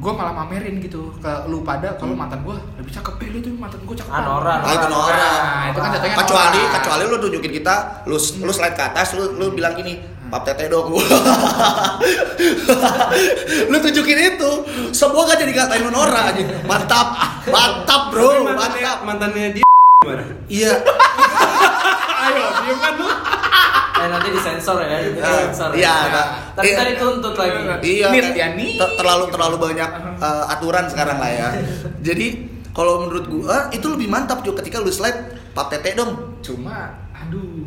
[0.00, 2.24] gue malah mamerin gitu ke lu pada kalau Hmm.
[2.24, 4.58] mantan gue lebih cakep eh lu tuh mantan gue cakep Ah, norak.
[4.58, 5.20] Ah, itu norak.
[5.20, 6.72] Nah, itu kan jatuhnya kecuali norak.
[6.74, 10.64] kecuali lu tunjukin kita lu lu slide ke atas lu lu bilang gini pap tete
[10.66, 10.88] dong
[13.68, 14.50] lu tunjukin itu
[14.90, 17.06] semua kan jadi katain lu Nora aja mantap
[17.44, 19.64] mantap bro mantannya, mantap mantannya dia
[20.00, 20.24] gimana?
[20.48, 20.72] iya
[22.24, 23.08] Ayo, diem kan lu?
[23.94, 25.70] Eh nanti disensor ya, disensor.
[25.72, 26.22] iya ya.
[26.52, 26.76] Tapi Iya.
[26.76, 27.58] tadi tuntut lagi.
[27.80, 28.68] Iya, Nit kayak ya, nih.
[28.74, 31.48] ter- terlalu terlalu banyak uh, aturan sekarang lah ya.
[32.00, 32.26] Jadi
[32.70, 35.18] kalau menurut gua itu lebih mantap juga ketika lu slide
[35.52, 36.42] pap tete dong.
[36.42, 37.63] Cuma, aduh,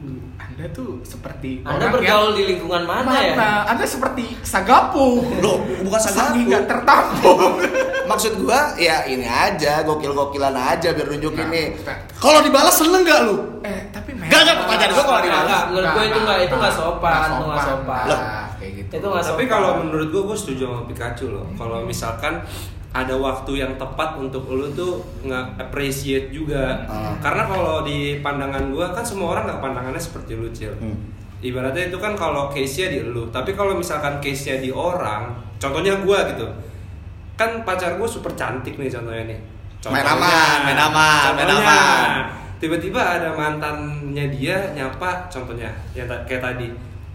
[0.68, 3.24] anda tuh seperti Anda orang bergaul yang di lingkungan mana, mana?
[3.24, 3.50] ya?
[3.72, 5.24] Anda seperti sagapu.
[5.40, 6.44] Loh, bukan sagapu.
[6.44, 7.40] nggak tertampung.
[8.12, 11.66] Maksud gua ya ini aja, gokil-gokilan aja biar nunjukin Nah, nih.
[11.72, 13.36] maksudnya- Kalau dibalas seneng gak lu?
[13.64, 14.28] eh, tapi memang.
[14.28, 15.62] Nggak, nggak, pertanyaan gua kalau dibalas.
[15.66, 18.06] Menurut gua itu nggak- itu nggak sopan, itu nggak sopan.
[18.58, 18.92] Kayak gitu.
[18.94, 19.48] Itu nggak Tapi sopan.
[19.50, 21.46] kalau menurut gua, gua setuju sama Pikachu loh.
[21.54, 22.34] Kalau misalkan
[22.98, 26.82] ada waktu yang tepat untuk lu tuh nggak appreciate juga.
[26.90, 27.22] Hmm.
[27.22, 30.74] Karena kalau di pandangan gua kan semua orang nggak pandangannya seperti lu, Cil.
[30.82, 30.98] Hmm.
[31.38, 33.30] Ibaratnya itu kan kalau case-nya di lu.
[33.30, 35.30] Tapi kalau misalkan case-nya di orang,
[35.62, 36.50] contohnya gua gitu.
[37.38, 39.40] Kan pacar gua super cantik nih contohnya nih.
[39.88, 42.10] Main aman, main aman, main contohnya, aman.
[42.58, 46.68] Tiba-tiba ada mantannya dia nyapa contohnya yang ta- kayak tadi.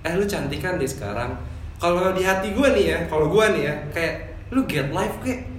[0.07, 1.35] Eh lu cantik kan deh sekarang.
[1.83, 4.15] Kalau di hati gue nih ya, kalau gue nih ya, kayak
[4.55, 5.52] lu get life kayak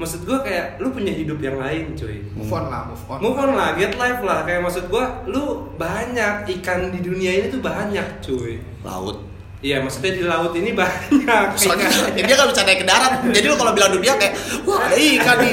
[0.00, 3.18] maksud gue kayak lu punya hidup yang lain cuy Move on lah, move on.
[3.20, 5.44] move on lah get life lah kayak maksud gue lu
[5.76, 9.20] banyak ikan di dunia ini tuh banyak cuy Laut.
[9.60, 12.16] iya maksudnya di laut ini banyak Soalnya ikan.
[12.26, 13.12] dia nggak bisa naik ke darat.
[13.28, 14.32] Jadi lu kalau bilang dunia kayak
[14.64, 15.52] wah ada ikan nih.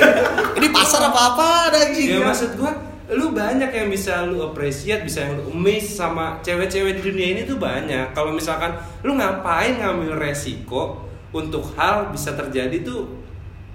[0.55, 2.15] Ini pasar apa apa ada anjing.
[2.15, 2.71] ya maksud gua
[3.07, 7.41] lu banyak yang bisa lu appreciate bisa yang lu amaze sama cewek-cewek di dunia ini
[7.43, 13.26] tuh banyak kalau misalkan lu ngapain ngambil resiko untuk hal bisa terjadi tuh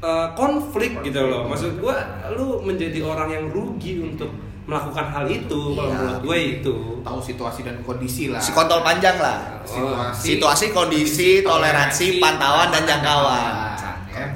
[0.02, 1.96] eh, konflik gitu loh maksud gua
[2.30, 4.28] lu menjadi orang yang rugi untuk
[4.62, 5.96] melakukan hal itu kalau Iya.
[5.96, 8.38] menurut gue itu Tahu situasi dan kondisi lah.
[8.38, 9.58] Si kontol panjang lah.
[9.66, 13.74] Situasi, Situasi, kondisi, toleransi, pantauan dan jangkauan.
[14.14, 14.26] Ya,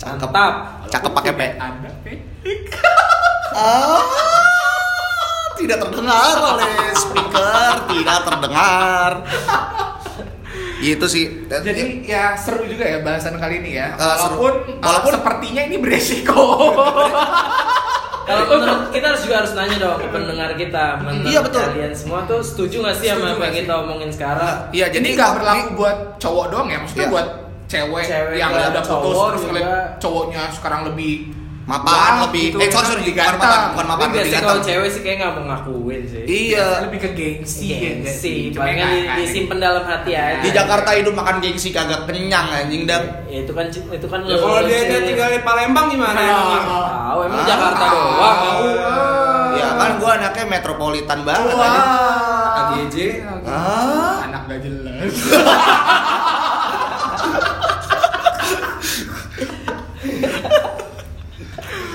[0.00, 0.24] Cakep.
[0.24, 0.54] Mantap.
[0.88, 1.40] Cakep pakai P.
[1.52, 2.06] Ada P.
[3.52, 4.00] Ah,
[5.54, 9.10] tidak terdengar oleh speaker, tidak terdengar.
[10.82, 11.24] Gitu sih.
[11.46, 13.94] Dan- Jadi ya seru juga ya bahasan kali ini ya.
[13.94, 14.02] Seru.
[14.36, 16.42] Walaupun, uh, Walaupun- sepertinya ini beresiko.
[18.22, 21.62] Kalau menurut kita harus juga harus nanya dong ke pendengar kita, menurut Iya, betul.
[21.64, 24.54] kalian semua tuh setuju gak sih Setuju sama apa yang kita omongin sekarang?
[24.70, 27.12] Iya, Jadi nggak berlaku ini- buat cowok doang ya, maksudnya Iya.
[27.12, 27.26] buat
[27.66, 29.42] cewek, Cewek yang udah putus cowok terus
[29.98, 31.12] cowoknya sekarang lebih
[31.62, 34.62] mapan lebih gitu, eh sorry sorry bukan mapan bukan mapan Tapi lebih biasanya ganteng kalau
[34.64, 36.22] cewek sih kayak nggak mau ngakuin sih.
[36.26, 36.66] iya.
[36.82, 40.40] Lebih ke gengsi, ya Gengsi, di- disimpan dalam hati aja.
[40.40, 44.36] di Jakarta hidup makan gengsi kagak kenyang anjing dan Ya, itu kan itu kan ya
[44.36, 47.46] kalau dia, dia tinggal di Palembang gimana ya tahu emang Ah.
[47.46, 48.38] Jakarta doang.
[49.52, 51.54] ya kan gua anaknya metropolitan banget.
[52.52, 52.96] AGJ
[53.44, 54.24] ah.
[54.24, 55.14] Anak gak jelas.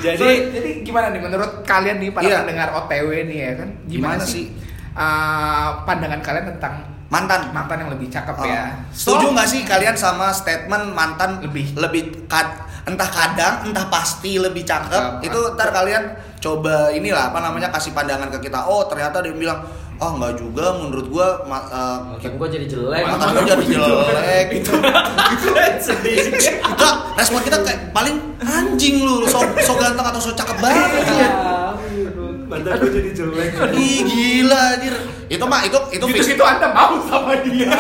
[0.10, 2.38] jadi So, jadi gimana nih menurut kalian nih para Iya.
[2.42, 3.70] pendengar OTW nih ya kan?
[3.86, 4.46] Gimana sih?
[4.94, 6.74] uh, pandangan kalian tentang
[7.08, 8.44] mantan mantan yang lebih cakep Oh.
[8.44, 8.64] ya?
[8.90, 11.76] Setuju So, nggak sih kalian sama statement mantan Lebih.
[11.76, 14.88] lebih kad- entah kadang entah pasti lebih cakep
[15.20, 15.28] Cakep.
[15.28, 16.04] itu ntar kalian
[16.38, 19.60] coba inilah apa namanya kasih pandangan ke kita oh ternyata dia bilang
[19.98, 23.04] oh enggak juga menurut gua ma- eh, Makin gue jadi jelek.
[23.04, 24.46] mata gua jadi jelek.
[24.56, 24.72] Gitu.
[25.80, 26.18] Sedih.
[26.38, 31.30] kita respon kita kayak paling anjing lu so, so ganteng atau so cakep banget ya
[32.48, 33.50] Mantan gue jadi jelek.
[33.74, 34.96] ih gila anjir.
[35.28, 36.24] Itu mah itu itu fix.
[36.24, 37.68] Gitu-gitu anda mau sama dia.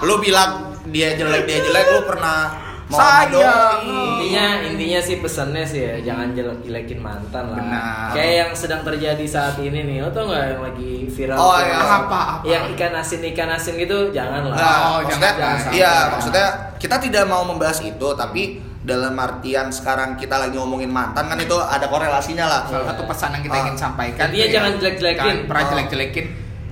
[0.00, 0.50] lu bilang
[0.86, 2.48] dia jelek dia jelek lu pernah
[2.90, 3.80] Sayang.
[4.20, 8.10] intinya intinya sih pesannya sih ya jangan jelek jelekin mantan lah Benar.
[8.12, 11.76] kayak yang sedang terjadi saat ini nih lo tau nggak yang lagi viral Oh, iya.
[11.76, 12.20] Apa, apa?
[12.44, 16.46] yang ikan asin ikan asin gitu jangan lah Nah, Oh, maksudnya, jangan, jangan iya, maksudnya
[16.76, 18.42] kita tidak mau membahas itu, tapi
[18.80, 22.60] dalam artian sekarang kita lagi ngomongin mantan kan itu ada korelasinya lah.
[22.64, 23.62] Salah satu pesan yang kita Ah.
[23.62, 25.20] ingin sampaikan Intinya tuh jangan jelek-jelekin.
[25.20, 25.68] Jangan pernah Ah.
[25.70, 26.26] jelek-jelekin.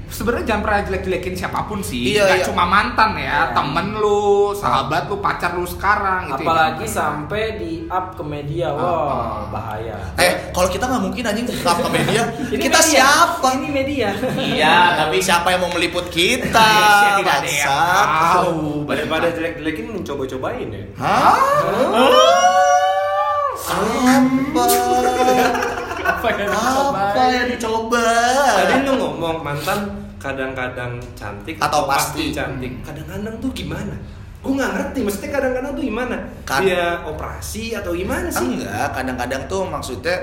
[0.09, 2.11] Sebenarnya jangan pernah jelek-jelekin siapa pun sih.
[2.11, 2.46] Iya, Nggak iya.
[2.48, 3.52] cuma mantan ya, Iya.
[3.52, 6.42] temen lu, sahabat lu, pacar lu sekarang gitu.
[6.42, 6.90] apalagi ya.
[6.90, 8.74] sampai di up ke media Ah.
[8.74, 12.22] wah bahaya Eh, kalau kita nggak mungkin anjing ke ke media.
[12.48, 12.90] Ini kita media.
[12.90, 13.48] siapa?
[13.54, 16.56] ini media Iya, tapi siapa yang mau meliput kita?
[16.72, 18.88] Indonesia tidak ada yang tahu.
[18.88, 20.84] Daripada jelek-jelekin mencoba-cobain ya.
[20.96, 21.36] Hah?
[23.68, 24.64] Apa?
[26.11, 28.06] Apa yang Apa yang dicoba?
[28.56, 29.78] Tadi lu ngomong mantan
[30.18, 32.30] kadang-kadang cantik Atau pasti.
[32.30, 32.80] cantik.
[32.82, 33.94] Kadang-kadang tuh gimana?
[34.38, 34.98] Gue nggak ngerti.
[35.02, 36.16] Maksudnya kadang-kadang tuh gimana?
[36.42, 38.46] Kan- Dia operasi atau gimana sih?
[38.56, 40.16] Enggak, kadang-kadang tuh maksudnya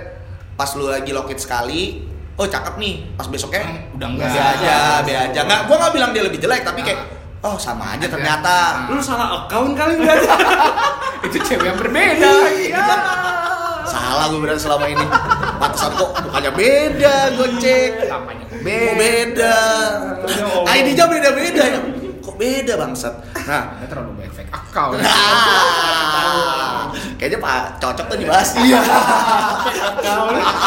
[0.54, 4.30] pas lu lagi lokit sekali, oh cakep nih, pas besoknya Hmm, udah enggak.
[4.30, 5.40] be aja, be aja.
[5.42, 7.00] Enggak, gua nggak bilang dia lebih jelek, tapi kayak
[7.42, 8.88] oh sama aja ternyata.
[8.88, 10.16] Lu salah account kali nggak?
[11.28, 12.32] Itu cewek yang berbeda.
[12.54, 12.84] Iya.
[13.96, 15.06] Salah gue berarti selama ini.
[15.56, 17.16] Pantesan kok bukannya beda.
[17.32, 18.92] Namanya Kok beda.
[19.00, 19.56] beda?
[20.68, 21.80] ID-nya beda-beda ya.
[22.20, 23.14] Kok beda bangsat?
[23.48, 25.00] Nah, Nggak terlalu banyak fake account.
[25.00, 28.50] Nah, kayaknya Pak cocok tuh dibahas.
[28.60, 28.82] Iya.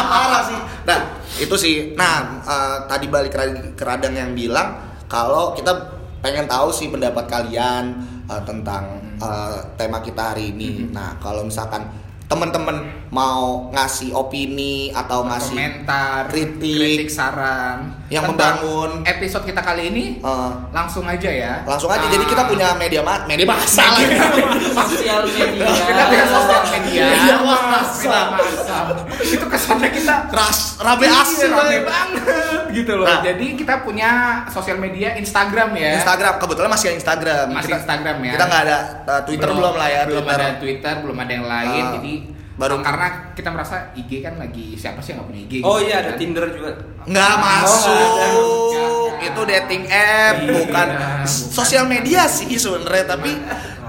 [0.09, 0.59] Parah sih.
[0.87, 0.99] Nah,
[1.37, 1.75] itu sih.
[1.93, 3.31] Nah, eh, tadi balik
[3.77, 5.71] ke Radang yang bilang kalau kita
[6.19, 7.93] pengen tahu sih pendapat kalian
[8.25, 8.83] eh, tentang
[9.21, 10.89] eh, tema kita hari ini.
[10.89, 11.85] Nah, kalau misalkan
[12.29, 17.09] teman-teman mau ngasih opini atau ngasih komentar, kritik.
[17.09, 19.01] saran Yang membangun.
[19.01, 21.65] episode kita kali ini eh, langsung aja ya.
[21.65, 22.05] langsung aja.
[22.05, 24.01] Ah, Jadi kita punya media ma media massa lah.
[24.77, 26.58] sosial media kita punya sosial
[26.91, 27.05] media.
[27.05, 28.01] Media massa.
[28.01, 28.77] Media massa.
[29.21, 32.23] Itu kesannya kita Keras, rame Iya, asli rame banget.
[32.71, 33.05] gitu loh.
[33.05, 33.21] Nah.
[33.21, 34.09] Jadi kita punya
[34.47, 35.95] sosial media Instagram ya.
[35.95, 38.31] Instagram kebetulan masih Instagram Masih Instagram ya.
[38.33, 40.39] kita nggak ada uh, Twitter belum, lah ya Belum Twitter.
[40.39, 41.83] ada Twitter, belum ada yang lain.
[41.83, 41.93] Ah.
[41.95, 42.13] jadi
[42.55, 45.53] Baru- karena kita merasa IG kan lagi siapa sih yang nggak punya IG?
[45.61, 46.17] Oh gitu iya ada kan.
[46.17, 46.71] Tinder juga.
[47.01, 48.88] nggak masuk nggak ada.
[49.21, 50.87] Itu dating app Iya, bukan
[51.25, 53.31] sosial media sih sebenarnya tapi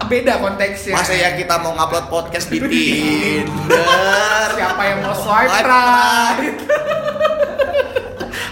[0.01, 0.97] Beda konteksnya.
[0.97, 6.57] masa ya kita mau ngupload podcast di Tinder Siapa yang mau swipe Swipe right?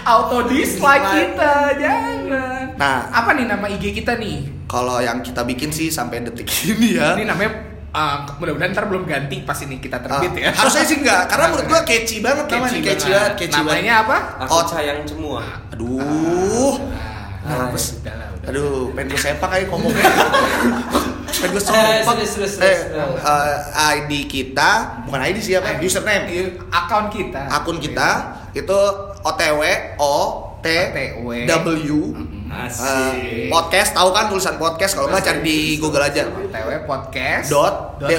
[0.05, 2.73] Auto dislike kita, jangan.
[2.73, 3.11] Nah.
[3.11, 4.47] apa nih nama IG kita nih?
[4.65, 9.03] kalau yang kita bikin sih sampai detik ini ya Ini namanya uh, mudah-mudahan ntar belum
[9.03, 10.51] ganti pas ini kita terbit Ah, ya.
[10.53, 13.31] harusnya sih enggak karena menurut gua catchy banget namanya Catchy catchy banget.
[13.35, 14.17] catchy banget Namanya apa?
[14.39, 14.63] Aku Oh.
[14.65, 15.41] sayang semua.
[15.69, 16.75] aduh
[17.39, 18.13] Nah, Kenapa ya.
[18.45, 20.01] Aduh, pengen gue sepak kayak ngomongnya.
[21.31, 22.13] pengen gue Eh, sepak.
[22.15, 22.53] Eh, serius.
[22.59, 23.57] eh,
[23.95, 24.71] ID kita,
[25.05, 25.77] bukan ID sih apa?
[25.79, 26.25] Username.
[26.27, 27.41] Iya, Akun kita.
[27.47, 28.09] Akun kita
[28.51, 28.79] itu
[29.21, 29.61] OTW
[29.97, 30.15] O
[30.59, 31.17] T OTW.
[31.47, 31.89] W
[32.49, 32.81] Asik.
[32.81, 34.97] eh, podcast tahu kan tulisan podcast?
[34.97, 36.25] Kalau nggak cari di Google aja.
[36.25, 37.45] TW podcast.
[37.47, 38.09] dot dot.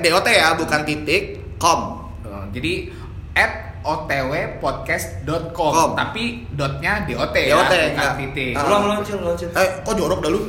[0.00, 1.22] Dot ya bukan titik
[1.60, 2.08] com.
[2.24, 2.88] Oh, Jadi
[3.36, 5.90] at otwpodcast.com Com.
[5.94, 8.12] tapi dotnya dot ya DOT, bukan enggak.
[8.18, 8.52] titik.
[8.56, 8.64] Ah.
[8.64, 9.48] Ulang ulang cil ulang cil.
[9.52, 10.40] eh kok jorok dah lu?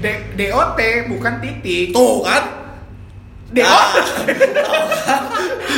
[0.00, 0.74] D- dot
[1.06, 1.92] bukan titik.
[1.92, 2.42] Tuh kan?
[3.52, 3.88] Dot.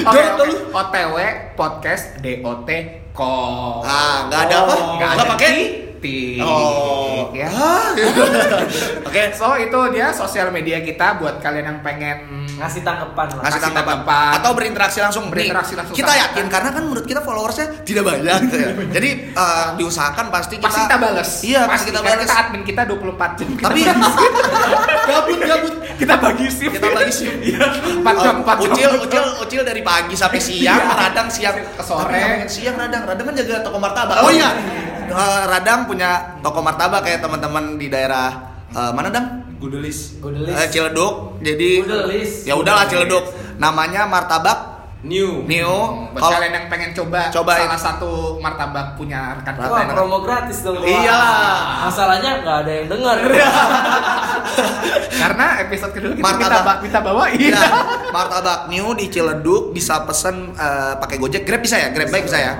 [0.07, 0.55] Oke, lu?
[0.71, 1.17] Otw
[1.59, 2.71] podcast dot
[3.13, 3.83] com.
[3.83, 4.73] Ah nggak ada apa?
[4.73, 5.90] Oh, nggak nggak ada pakai
[6.41, 7.31] oh.
[7.37, 7.51] Ya.
[9.07, 13.43] Oke so itu dia sosial media kita buat kalian yang pengen ngasih tanggapan lah.
[13.49, 14.31] Ngasih tanggapan.
[14.41, 15.29] atau berinteraksi langsung.
[15.29, 16.53] Berinteraksi langsung kita yakin kita.
[16.53, 18.71] karena kan menurut kita followersnya tidak banyak gitu ya.
[18.97, 22.63] jadi eh, diusahakan pasti kita pasti kita balas iya pasti kita karena balas kita admin
[22.65, 23.49] kita 24 jam.
[23.51, 23.81] Kita tapi
[25.11, 25.75] gabut gabut.
[26.01, 26.73] Kita bagi shift.
[26.81, 27.61] Kita bagi sih Iya,
[28.01, 28.73] 4 jam 4 jam.
[28.73, 30.97] Ucil ucil ucil dari pagi sampai siang Iya.
[30.97, 31.57] radang siang.
[31.77, 32.49] Ke sore.
[32.49, 34.25] Siang radang radang kan jaga toko martabak.
[34.25, 34.49] Oh iya
[35.11, 38.31] Eh, radang punya toko martabak kayak teman-teman di daerah
[38.69, 39.27] eh, mana dang
[39.59, 40.17] Gudelis.
[40.17, 40.55] Gudelis.
[40.55, 42.47] Eh, Ciledug jadi Gudelis.
[42.47, 45.49] ya udahlah Ciledug namanya martabak New.
[45.49, 47.65] Buat kalau kalian yang pengen coba Cobain.
[47.65, 50.77] salah satu martabak punya rekan kita Wah, promo gratis dong.
[50.77, 51.89] Iyalah.
[51.89, 53.17] Masalahnya nggak ada yang dengar.
[55.25, 56.45] karena episode kedua kita Martabak.
[56.45, 57.63] minta, ba- minta bawain Iya,
[58.11, 61.89] martabak new di Ciledug bisa pesen eh, pakai Gojek, Grab bisa ya?
[61.91, 62.55] Grab baik bisa ya?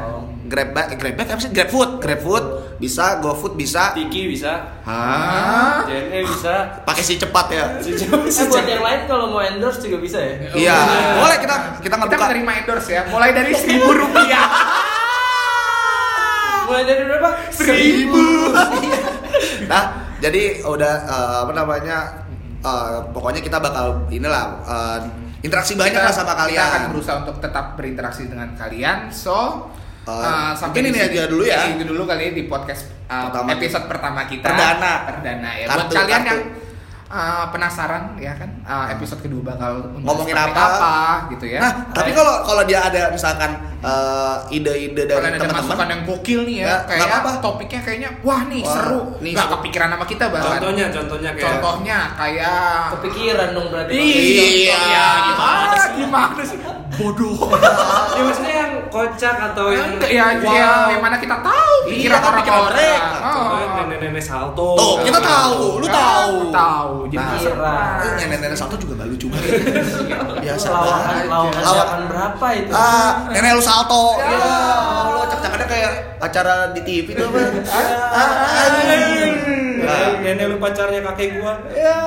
[0.51, 1.55] Grab bag, Grab bag apa sih?
[1.55, 2.45] Grab food, Grab food
[2.77, 3.95] bisa, GoFood bisa.
[3.95, 5.87] Tiki bisa, Hah?
[5.87, 6.83] JNE bisa.
[6.83, 7.65] Pakai si cepat ya.
[7.81, 10.35] Eh, buat yang lain kalau mau endorse juga bisa ya.
[10.51, 10.77] Iya,
[11.15, 12.25] boleh kita kita Kita ngebuka.
[12.27, 14.47] menerima endorse ya, mulai dari seribu rupiah.
[16.67, 17.29] Mulai dari berapa?
[17.51, 18.23] Seribu.
[19.67, 19.83] Nah,
[20.19, 21.99] jadi udah eh, apa namanya?
[22.61, 24.99] eh, pokoknya kita bakal inilah eh,
[25.41, 26.81] interaksi banyak lah sama Kita akan kalian.
[26.91, 29.11] berusaha untuk tetap berinteraksi dengan kalian.
[29.11, 29.71] So,
[30.01, 31.61] Uh, uh, sampai mungkin ini aja dulu ya.
[31.71, 33.49] Ini dulu kali di podcast uh, Pertama.
[33.53, 34.45] episode pertama kita.
[34.49, 34.93] Perdana.
[35.07, 35.67] Perdana ya.
[35.69, 36.29] Buat Kartu, kalian kartu.
[36.33, 36.41] yang
[37.11, 40.95] uh, penasaran ya kan uh, episode kedua bakal Ngomongin seperti apa.
[41.31, 41.61] gitu ya.
[41.61, 43.51] Nah, tapi kalau kalau dia ada misalkan
[43.83, 47.41] eh, ide-ide dari Kalian ada masukan teman-teman, yang gokil nih ya, Ya, kayak nggak apa-apa.
[47.41, 49.51] topiknya kayaknya wah nih Wah, seru, nih seru.
[49.55, 50.51] kepikiran sama kita bahkan.
[50.55, 53.93] Contohnya, contohnya kayak Contohnya kayak Kepikiran dong berarti.
[53.93, 55.91] Iya, Iya, gimana sih?
[55.97, 56.59] Gimana sih?
[56.93, 57.39] Bodoh.
[58.17, 60.53] ya maksudnya yang kocak atau yang ya, wow.
[60.53, 62.77] ya, yang mana kita tahu Iya, pikiran kan pikiran orang-orang.
[62.77, 63.19] mereka.
[63.31, 63.77] Contohnya Oh.
[63.81, 64.69] nenek-nenek salto.
[64.75, 66.35] Tuh, kita tahu, lu tahu.
[66.51, 66.93] Tahu.
[67.07, 68.03] Jadi Nah.
[68.03, 69.51] Eh, nenek-nenek satu juga gak lucu banget.
[70.39, 72.71] Biasa Lawak- siapan berapa itu?
[72.71, 74.05] Ah, nenek lu salto.
[74.19, 74.27] Ya.
[74.27, 74.39] Ya,
[75.07, 77.39] Allah, cak-cakannya kayak acara di TV tuh apa?
[77.71, 81.55] Ah, ah, Nenek, Nah, lu pacarnya kakek gua.
[81.73, 81.99] ya.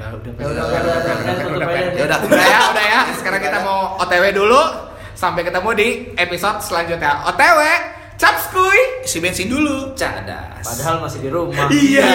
[0.00, 0.64] udah udah Ya udah.
[1.92, 2.18] Ya udah.
[2.24, 4.62] udah ya udah ya sekarang kita mau otw dulu
[5.12, 7.60] sampai ketemu di episode selanjutnya otw
[8.16, 9.92] capskuy Isi bensin dulu.
[9.96, 10.64] Cadas.
[10.64, 11.68] Padahal masih di rumah.
[11.68, 12.08] Iya.